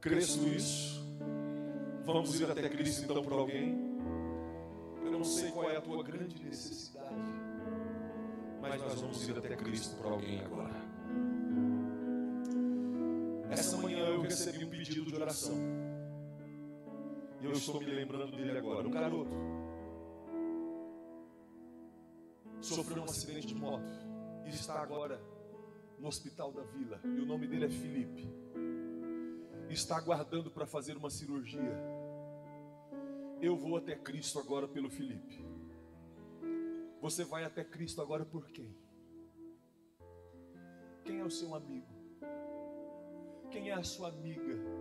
[0.00, 1.04] Cresço isso.
[2.06, 3.78] Vamos ir até Cristo então por alguém.
[5.04, 7.14] Eu não sei qual é a tua grande necessidade,
[8.62, 10.80] mas nós vamos ir até Cristo por alguém agora.
[13.50, 15.89] Essa manhã eu recebi um pedido de oração.
[17.40, 18.86] E eu estou me lembrando dele agora.
[18.86, 19.30] Um garoto
[22.60, 23.90] sofreu um acidente de moto
[24.44, 25.20] e está agora
[25.98, 27.00] no hospital da vila.
[27.04, 28.28] E o nome dele é Felipe.
[29.70, 31.78] Está aguardando para fazer uma cirurgia.
[33.40, 35.42] Eu vou até Cristo agora pelo Felipe.
[37.00, 38.76] Você vai até Cristo agora por quem?
[41.04, 41.88] Quem é o seu amigo?
[43.50, 44.79] Quem é a sua amiga?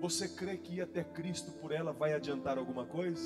[0.00, 3.22] Você crê que ir até Cristo por ela vai adiantar alguma coisa?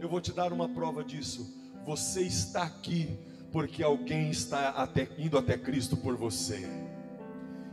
[0.00, 1.54] Eu vou te dar uma prova disso.
[1.84, 3.18] Você está aqui
[3.52, 6.66] porque alguém está até, indo até Cristo por você.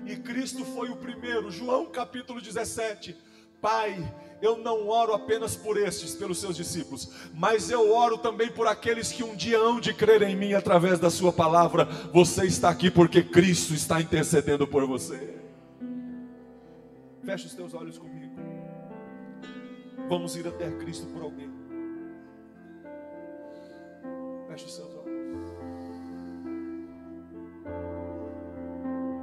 [0.06, 3.16] E Cristo foi o primeiro, João capítulo 17.
[3.62, 8.68] Pai, eu não oro apenas por estes, pelos seus discípulos, mas eu oro também por
[8.68, 11.86] aqueles que um dia hão de crer em mim através da Sua palavra.
[12.12, 15.41] Você está aqui porque Cristo está intercedendo por você.
[17.24, 18.36] Feche os teus olhos comigo.
[20.10, 21.50] Vamos ir até Cristo por alguém.
[24.48, 25.02] Feche os seus olhos.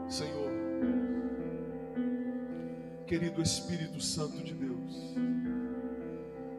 [0.08, 0.50] Senhor,
[3.06, 5.14] querido Espírito Santo de Deus,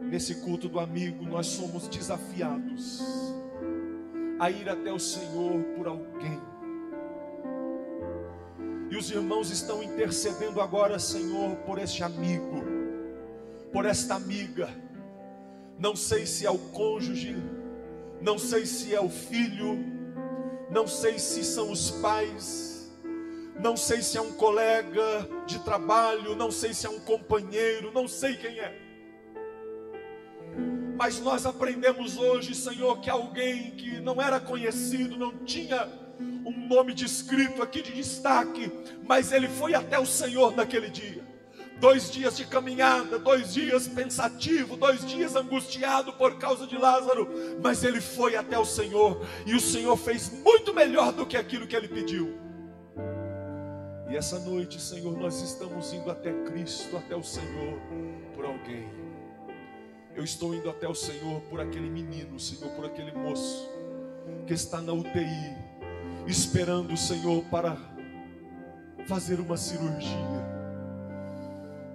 [0.01, 3.01] nesse culto do amigo, nós somos desafiados
[4.39, 6.39] a ir até o Senhor por alguém.
[8.99, 12.65] Os irmãos estão intercedendo agora, Senhor, por este amigo,
[13.71, 14.69] por esta amiga.
[15.77, 17.37] Não sei se é o cônjuge,
[18.21, 19.79] não sei se é o filho,
[20.69, 22.91] não sei se são os pais,
[23.57, 28.05] não sei se é um colega de trabalho, não sei se é um companheiro, não
[28.05, 28.77] sei quem é.
[30.97, 35.87] Mas nós aprendemos hoje, Senhor, que alguém que não era conhecido, não tinha
[36.45, 38.71] um nome descrito aqui de destaque,
[39.05, 41.27] mas ele foi até o Senhor naquele dia.
[41.79, 47.29] Dois dias de caminhada, dois dias pensativo, dois dias angustiado por causa de Lázaro,
[47.63, 51.65] mas ele foi até o Senhor e o Senhor fez muito melhor do que aquilo
[51.65, 52.37] que ele pediu.
[54.09, 57.79] E essa noite, Senhor, nós estamos indo até Cristo, até o Senhor,
[58.33, 58.89] por alguém.
[60.15, 63.69] Eu estou indo até o Senhor por aquele menino, Senhor, por aquele moço
[64.47, 65.55] que está na UTI,
[66.27, 67.77] esperando o Senhor para
[69.07, 70.49] fazer uma cirurgia.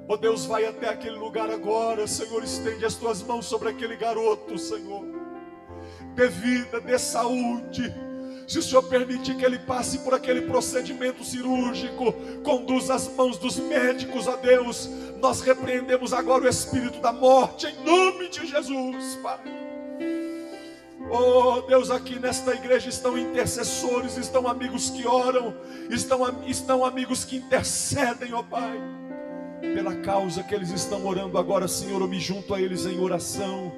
[0.07, 4.59] Oh Deus, vai até aquele lugar agora, Senhor, estende as tuas mãos sobre aquele garoto,
[4.59, 5.05] Senhor.
[6.15, 7.93] Dê vida, dê saúde.
[8.47, 13.57] Se o Senhor permitir que ele passe por aquele procedimento cirúrgico, conduza as mãos dos
[13.57, 14.91] médicos a Deus.
[15.21, 19.41] Nós repreendemos agora o espírito da morte em nome de Jesus, Pai.
[21.11, 25.55] Oh Deus, aqui nesta igreja estão intercessores, estão amigos que oram,
[25.91, 28.81] estão, estão amigos que intercedem, ó oh Pai,
[29.61, 33.73] pela causa que eles estão orando agora, Senhor, eu me junto a eles em oração,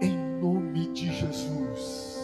[0.00, 2.18] em nome de Jesus.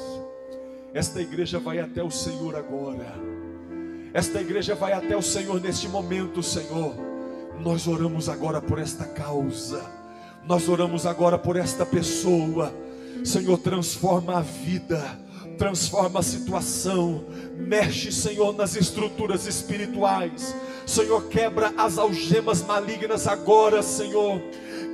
[0.93, 3.15] Esta igreja vai até o Senhor agora,
[4.13, 6.95] esta igreja vai até o Senhor neste momento, Senhor.
[7.59, 9.83] Nós oramos agora por esta causa,
[10.47, 12.84] nós oramos agora por esta pessoa
[13.25, 15.19] Senhor, transforma a vida,
[15.57, 17.25] transforma a situação,
[17.57, 20.55] mexe, Senhor, nas estruturas espirituais.
[20.87, 24.41] Senhor, quebra as algemas malignas agora, Senhor.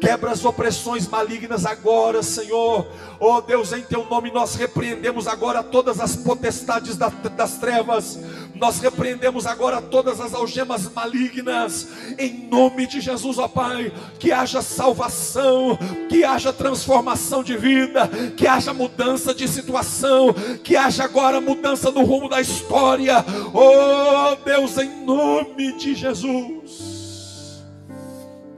[0.01, 2.86] Quebra as opressões malignas agora, Senhor.
[3.18, 8.18] Oh Deus, em teu nome nós repreendemos agora todas as potestades das trevas.
[8.55, 11.86] Nós repreendemos agora todas as algemas malignas.
[12.18, 15.78] Em nome de Jesus, ó Pai, que haja salvação,
[16.09, 22.05] que haja transformação de vida, que haja mudança de situação, que haja agora mudança no
[22.05, 23.24] rumo da história.
[23.52, 26.99] Oh Deus, em nome de Jesus.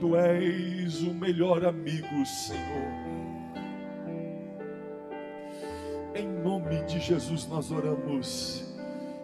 [0.03, 2.91] Tu és o melhor amigo, Senhor.
[6.13, 8.65] Em nome de Jesus nós oramos.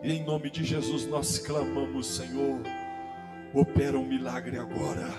[0.02, 2.62] E em nome de Jesus nós clamamos, Senhor.
[3.54, 5.10] Opera um milagre agora.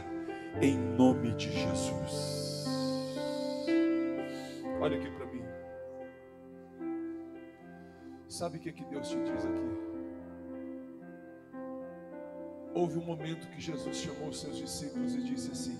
[0.62, 2.64] Em nome de Jesus.
[4.80, 5.44] Olha aqui para mim.
[8.28, 9.89] Sabe o que, que Deus te diz aqui?
[12.74, 15.78] Houve um momento que Jesus chamou os seus discípulos e disse assim: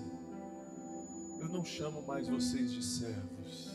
[1.39, 3.71] Eu não chamo mais vocês de servos,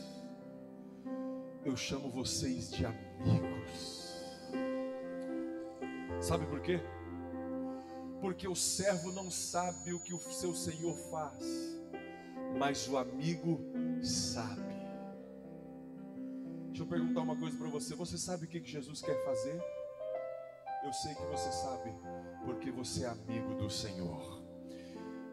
[1.65, 4.07] eu chamo vocês de amigos.
[6.21, 6.79] Sabe por quê?
[8.21, 11.43] Porque o servo não sabe o que o seu senhor faz,
[12.57, 13.59] mas o amigo
[14.01, 14.77] sabe.
[16.67, 19.59] Deixa eu perguntar uma coisa para você: você sabe o que Jesus quer fazer?
[20.83, 21.91] Eu sei que você sabe,
[22.47, 24.41] porque você é amigo do Senhor.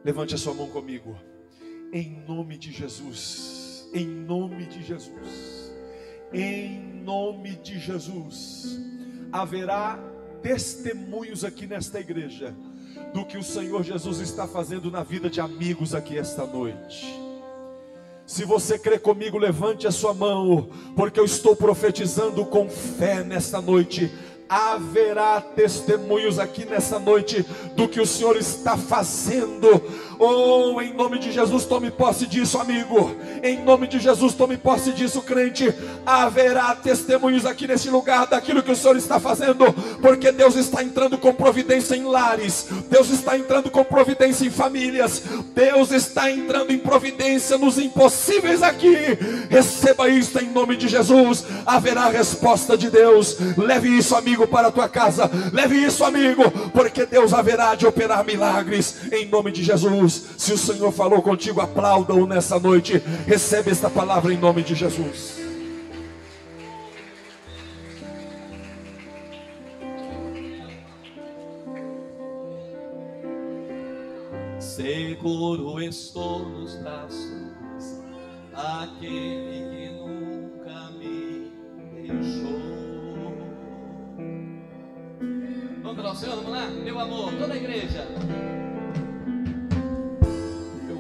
[0.05, 1.17] Levante a sua mão comigo.
[1.93, 3.89] Em nome de Jesus.
[3.95, 5.73] Em nome de Jesus.
[6.33, 8.81] Em nome de Jesus.
[9.31, 9.97] Haverá
[10.43, 12.53] testemunhos aqui nesta igreja
[13.15, 17.07] do que o Senhor Jesus está fazendo na vida de amigos aqui esta noite.
[18.27, 23.61] Se você crê comigo, levante a sua mão, porque eu estou profetizando com fé nesta
[23.61, 24.11] noite
[24.55, 27.45] haverá testemunhos aqui nessa noite
[27.75, 29.83] do que o Senhor está fazendo.
[30.27, 33.15] Oh, em nome de Jesus, tome posse disso, amigo.
[33.43, 35.71] Em nome de Jesus, tome posse disso, crente.
[36.07, 39.71] Haverá testemunhos aqui nesse lugar daquilo que o Senhor está fazendo,
[40.01, 45.23] porque Deus está entrando com providência em lares, Deus está entrando com providência em famílias,
[45.55, 48.97] Deus está entrando em providência nos impossíveis aqui.
[49.51, 51.45] Receba isto em nome de Jesus.
[51.67, 53.37] Haverá resposta de Deus.
[53.59, 55.31] Leve isso, amigo, para a tua casa.
[55.53, 60.14] Leve isso, amigo, porque Deus haverá de operar milagres em nome de Jesus.
[60.15, 63.03] Se o Senhor falou contigo, aplauda-o nessa noite.
[63.27, 65.43] Recebe esta palavra em nome de Jesus.
[74.59, 78.03] Seguro estou nos braços
[78.53, 81.53] aquele que nunca me
[81.95, 82.61] deixou.
[85.83, 86.67] Vamos para o Senhor, vamos lá?
[86.67, 88.07] Meu amor, toda a igreja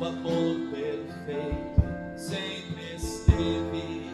[0.06, 1.82] amor perfeito
[2.16, 4.10] sempre esteve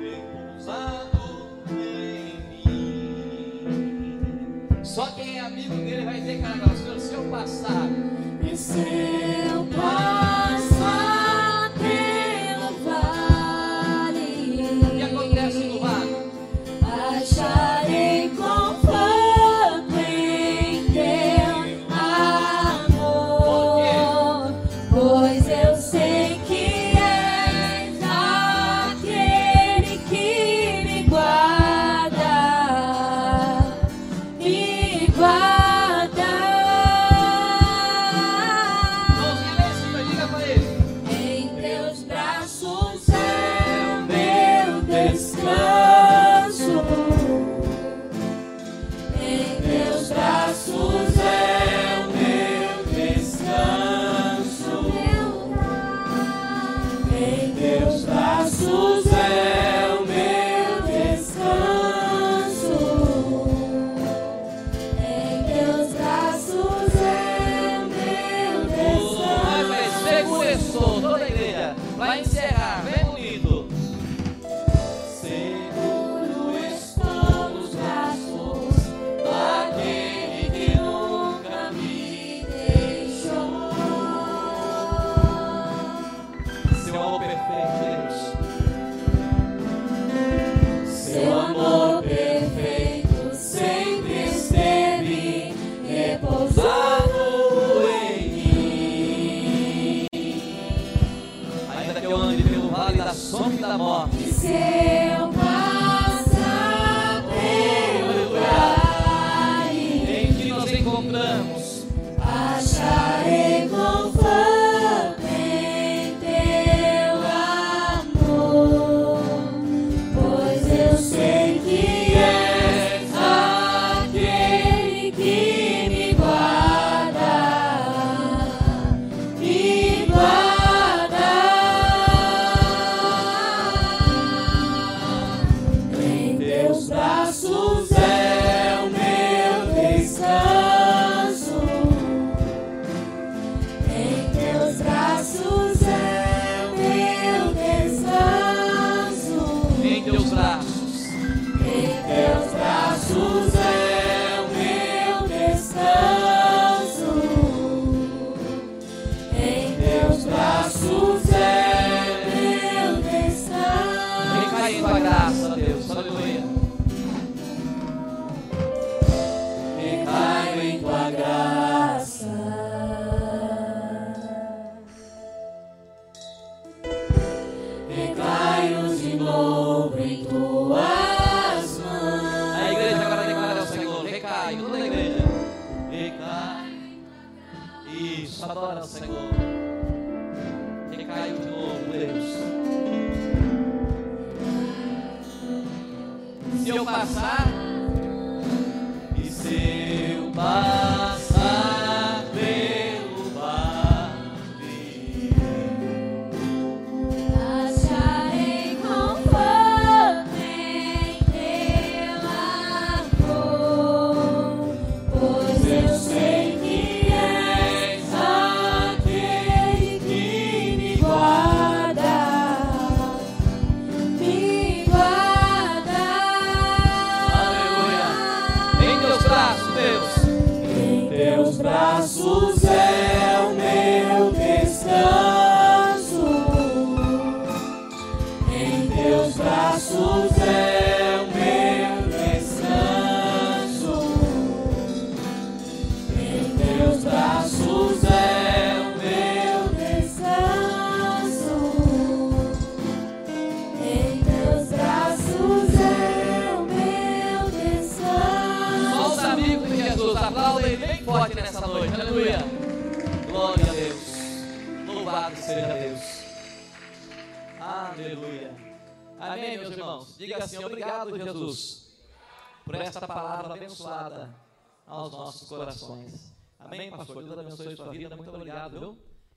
[0.00, 3.68] repousado em mim.
[4.84, 6.64] Só quem é amigo dele vai dizer, cara,
[6.98, 7.88] se eu passar,
[8.42, 9.43] e se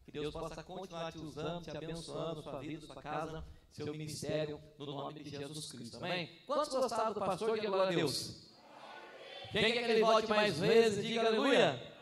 [0.07, 3.43] Que Deus possa continuar te usando, te abençoando, sua vida, sua casa,
[3.73, 5.97] seu ministério, no nome de Jesus Cristo.
[5.97, 6.29] Amém?
[6.45, 7.55] Quantos gostaram do pastor?
[7.55, 8.41] Diga glória a Deus.
[9.51, 11.93] Quem quer que ele volte mais vezes, diga aleluia.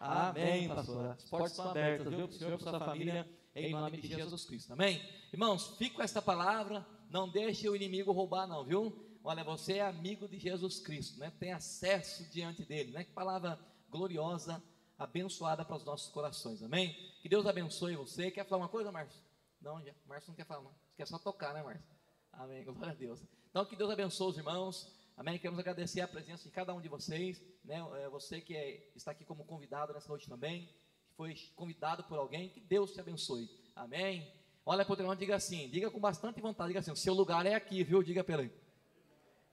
[0.00, 1.10] Amém, pastor.
[1.10, 2.26] As portas estão abertas, viu?
[2.26, 4.72] Para o senhor e para sua família, em nome de Jesus Cristo.
[4.72, 5.02] Amém?
[5.30, 6.86] Irmãos, fique com esta palavra.
[7.10, 9.18] Não deixe o inimigo roubar, não, viu?
[9.22, 11.30] Olha, você é amigo de Jesus Cristo, né?
[11.38, 13.04] Tem acesso diante dele, né?
[13.04, 13.58] Que palavra
[13.90, 14.62] gloriosa,
[14.98, 16.62] abençoada para os nossos corações.
[16.62, 16.92] Amém?
[17.22, 18.30] Que Deus abençoe você.
[18.30, 19.20] Quer falar uma coisa, Márcio?
[19.60, 19.92] Não, já.
[20.06, 20.74] Márcio não quer falar, não.
[20.96, 21.84] Quer só tocar, né, Márcio?
[22.32, 22.64] Amém.
[22.64, 23.20] Glória a Deus.
[23.50, 24.92] Então, que Deus abençoe os irmãos.
[25.16, 25.38] Amém.
[25.38, 27.78] Queremos agradecer a presença de cada um de vocês, né?
[28.00, 30.66] É, Você que é- está aqui como convidado nessa noite também,
[31.08, 33.48] que foi convidado por alguém, que Deus te abençoe.
[33.74, 34.32] Amém.
[34.64, 37.46] Olha para o irmão diga assim, diga com bastante vontade, diga assim, o seu lugar
[37.46, 38.02] é aqui, viu?
[38.02, 38.52] Diga para ele.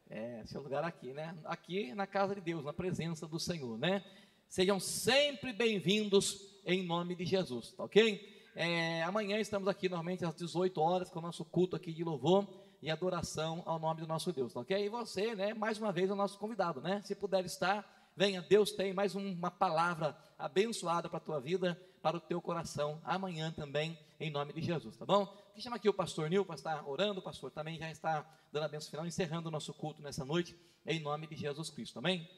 [0.09, 1.35] É, seu lugar é aqui, né?
[1.45, 4.03] Aqui na casa de Deus, na presença do Senhor, né?
[4.49, 8.33] Sejam sempre bem-vindos em nome de Jesus, tá ok?
[8.55, 12.47] É, amanhã estamos aqui normalmente às 18 horas com o nosso culto aqui de louvor
[12.81, 14.85] e adoração ao nome do nosso Deus, tá ok?
[14.85, 17.01] E você, né, mais uma vez, é o nosso convidado, né?
[17.03, 21.79] Se puder estar, venha, Deus tem mais um- uma palavra abençoada para a tua vida,
[22.01, 25.25] para o teu coração, amanhã também, em nome de Jesus, tá bom?
[25.53, 28.63] Que chama aqui o pastor Nil para estar orando, o pastor também já está dando
[28.63, 30.55] a benção final, encerrando o nosso culto nessa noite,
[30.85, 32.29] em nome de Jesus Cristo, amém?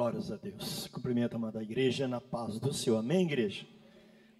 [0.00, 0.86] Glórias a Deus.
[0.86, 2.96] Cumprimento a amada igreja na paz do Senhor.
[2.96, 3.66] Amém, igreja?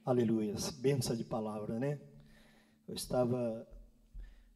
[0.07, 0.71] Aleluias.
[0.71, 2.01] Benção de palavra, né?
[2.89, 3.69] Eu estava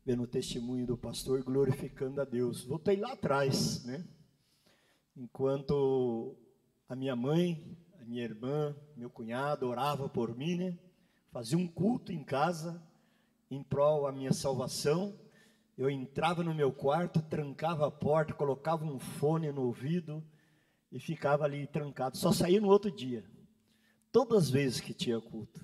[0.03, 2.65] vendo o testemunho do pastor glorificando a Deus.
[2.65, 4.03] Voltei lá atrás, né?
[5.15, 6.39] Enquanto
[6.89, 10.79] a minha mãe, a minha irmã, meu cunhado orava por mim, né?
[11.31, 12.83] Fazia um culto em casa
[13.51, 15.15] em prol a minha salvação.
[15.77, 20.25] Eu entrava no meu quarto, trancava a porta, colocava um fone no ouvido
[20.95, 23.29] e ficava ali trancado, só saía no outro dia.
[24.13, 25.61] Todas as vezes que tinha culto,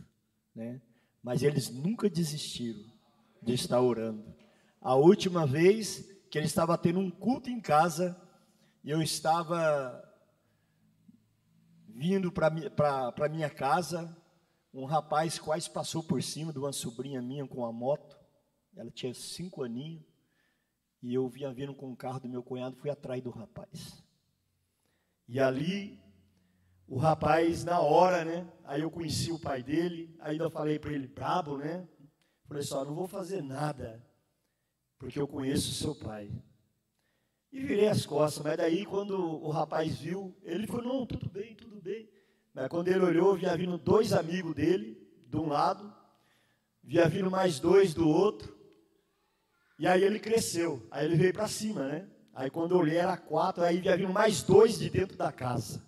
[0.52, 0.82] né?
[1.22, 2.84] Mas eles nunca desistiram
[3.40, 4.34] de estar orando.
[4.80, 8.20] A última vez que ele estava tendo um culto em casa,
[8.84, 10.02] eu estava
[11.86, 14.16] vindo para minha casa,
[14.74, 18.18] um rapaz quase passou por cima de uma sobrinha minha com a moto.
[18.76, 20.02] Ela tinha cinco aninhos.
[21.00, 24.02] E eu vinha vindo com o carro do meu cunhado, fui atrás do rapaz.
[25.32, 25.96] E ali,
[26.88, 28.52] o rapaz, na hora, né?
[28.64, 31.88] Aí eu conheci o pai dele, ainda falei para ele, brabo, né?
[32.48, 34.04] Falei só, não vou fazer nada,
[34.98, 36.32] porque eu conheço o seu pai.
[37.52, 41.54] E virei as costas, mas daí quando o rapaz viu, ele falou, não, tudo bem,
[41.54, 42.10] tudo bem.
[42.52, 45.94] Mas quando ele olhou, vinha vindo dois amigos dele, de um lado,
[46.82, 48.58] vinha vindo mais dois do outro,
[49.78, 52.10] e aí ele cresceu, aí ele veio para cima, né?
[52.40, 55.84] Aí quando eu olhei era quatro, aí havia mais dois de dentro da casa.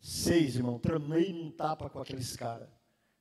[0.00, 2.66] Seis, irmão, tramei num tapa com aqueles caras.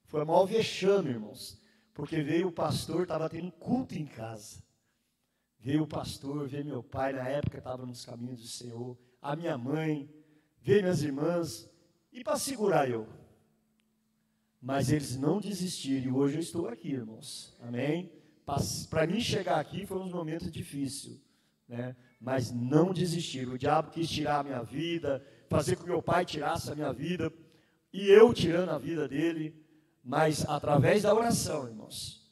[0.06, 1.62] Foi mal vexame, irmãos.
[1.94, 4.64] Porque veio o pastor, estava tendo culto em casa.
[5.60, 8.98] Veio o pastor, veio meu pai, na época estava nos caminhos do Senhor.
[9.22, 10.10] A minha mãe,
[10.62, 11.70] veio minhas irmãs.
[12.10, 13.06] E para segurar eu.
[14.62, 16.08] Mas eles não desistiram.
[16.08, 17.54] E hoje eu estou aqui, irmãos.
[17.60, 18.10] Amém?
[18.90, 21.20] para mim chegar aqui foi um momento difícil,
[21.68, 21.96] né?
[22.20, 23.48] Mas não desistir.
[23.48, 26.92] O diabo quis tirar a minha vida, fazer com que meu pai tirasse a minha
[26.94, 27.32] vida
[27.92, 29.56] e eu tirando a vida dele,
[30.04, 32.24] mas através da oração, irmãos.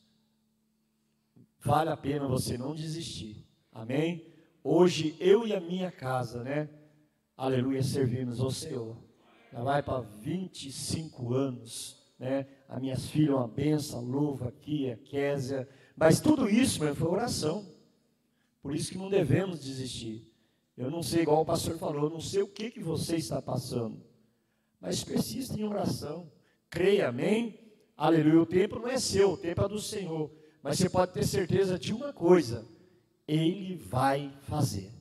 [1.60, 3.46] Vale a pena você não desistir.
[3.72, 4.34] Amém?
[4.64, 6.70] Hoje eu e a minha casa, né?
[7.38, 8.98] Aleluia, servimos ao Senhor.
[9.54, 12.48] Já vai para 25 anos, né?
[12.68, 17.66] As minhas filhas, uma benção, louva aqui, a Késia, mas tudo isso meu, foi oração.
[18.62, 20.28] Por isso que não devemos desistir.
[20.78, 23.42] Eu não sei, igual o pastor falou, eu não sei o que, que você está
[23.42, 24.02] passando.
[24.80, 26.32] Mas persista em oração.
[26.70, 27.60] Creia, amém?
[27.98, 28.42] Aleluia.
[28.42, 30.32] O tempo não é seu, o tempo é do Senhor.
[30.64, 32.66] Mas você pode ter certeza de uma coisa:
[33.28, 34.92] Ele vai fazer.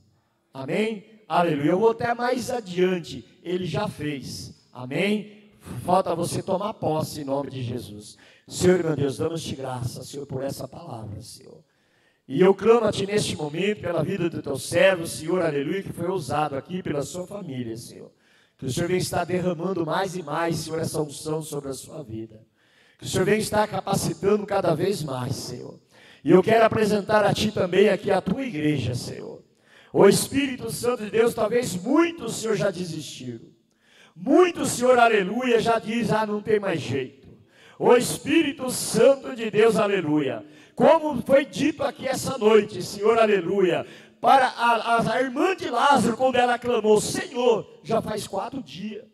[0.53, 1.05] Amém?
[1.29, 1.71] Aleluia.
[1.71, 3.25] Eu vou até mais adiante.
[3.43, 4.69] Ele já fez.
[4.73, 5.41] Amém?
[5.85, 8.17] Falta você tomar posse em nome de Jesus.
[8.49, 11.60] Senhor, meu Deus, damos-te graça, Senhor, por essa palavra, Senhor.
[12.31, 15.93] E eu clamo a Ti neste momento pela vida do Teu servo, Senhor, aleluia, que
[15.93, 18.13] foi usado aqui pela sua família, Senhor.
[18.57, 22.05] Que o Senhor venha estar derramando mais e mais, Senhor, essa unção sobre a sua
[22.05, 22.41] vida.
[22.97, 25.81] Que o Senhor venha estar capacitando cada vez mais, Senhor.
[26.23, 29.43] E eu quero apresentar a Ti também aqui a Tua igreja, Senhor.
[29.93, 33.49] O Espírito Santo de Deus, talvez muitos, Senhor, já desistiram.
[34.15, 37.21] Muitos, Senhor, aleluia, já diz, ah, não tem mais jeito
[37.83, 40.45] o Espírito Santo de Deus, aleluia.
[40.81, 43.87] Como foi dito aqui essa noite, Senhor, aleluia.
[44.19, 49.05] Para a, a, a irmã de Lázaro, quando ela clamou, Senhor, já faz quatro dias.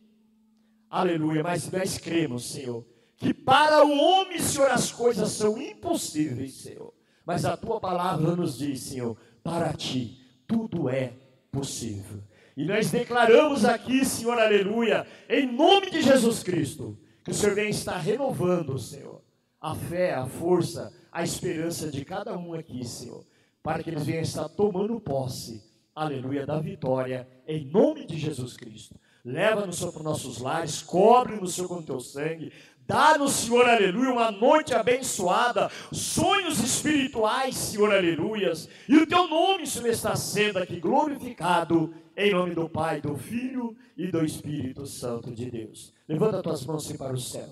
[0.88, 2.86] Aleluia, mas nós cremos, Senhor,
[3.16, 6.94] que para o homem, Senhor, as coisas são impossíveis, Senhor.
[7.24, 11.14] Mas a tua palavra nos diz, Senhor, para ti tudo é
[11.50, 12.22] possível.
[12.56, 17.70] E nós declaramos aqui, Senhor, aleluia, em nome de Jesus Cristo, que o Senhor venha
[17.70, 19.20] estar renovando, Senhor,
[19.60, 23.24] a fé, a força, a esperança de cada um aqui, Senhor,
[23.62, 25.64] para que eles venham estar tomando posse,
[25.94, 29.00] aleluia, da vitória, em nome de Jesus Cristo.
[29.24, 32.52] Leva-nos para os nossos lares, cobre-nos, Senhor, com teu sangue,
[32.86, 38.68] Dá-nos, Senhor, aleluia, uma noite abençoada, sonhos espirituais, Senhor, aleluias.
[38.86, 43.74] E o teu nome, Senhor, está sendo aqui glorificado, em nome do Pai, do Filho
[43.96, 45.94] e do Espírito Santo de Deus.
[46.06, 47.48] Levanta as tuas mãos para o céu,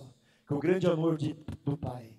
[0.46, 1.34] com o grande amor de,
[1.64, 2.13] do Pai.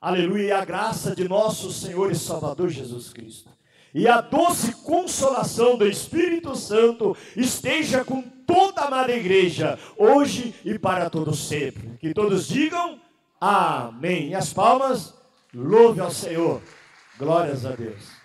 [0.00, 3.50] Aleluia, e a graça de nosso Senhor e Salvador Jesus Cristo.
[3.92, 10.78] E a doce consolação do Espírito Santo esteja com toda a amada igreja, hoje e
[10.78, 11.98] para todo sempre.
[11.98, 12.98] Que todos digam
[13.38, 14.28] amém.
[14.28, 15.12] E as palmas,
[15.52, 16.62] louve ao Senhor.
[17.18, 18.20] Glórias a Deus.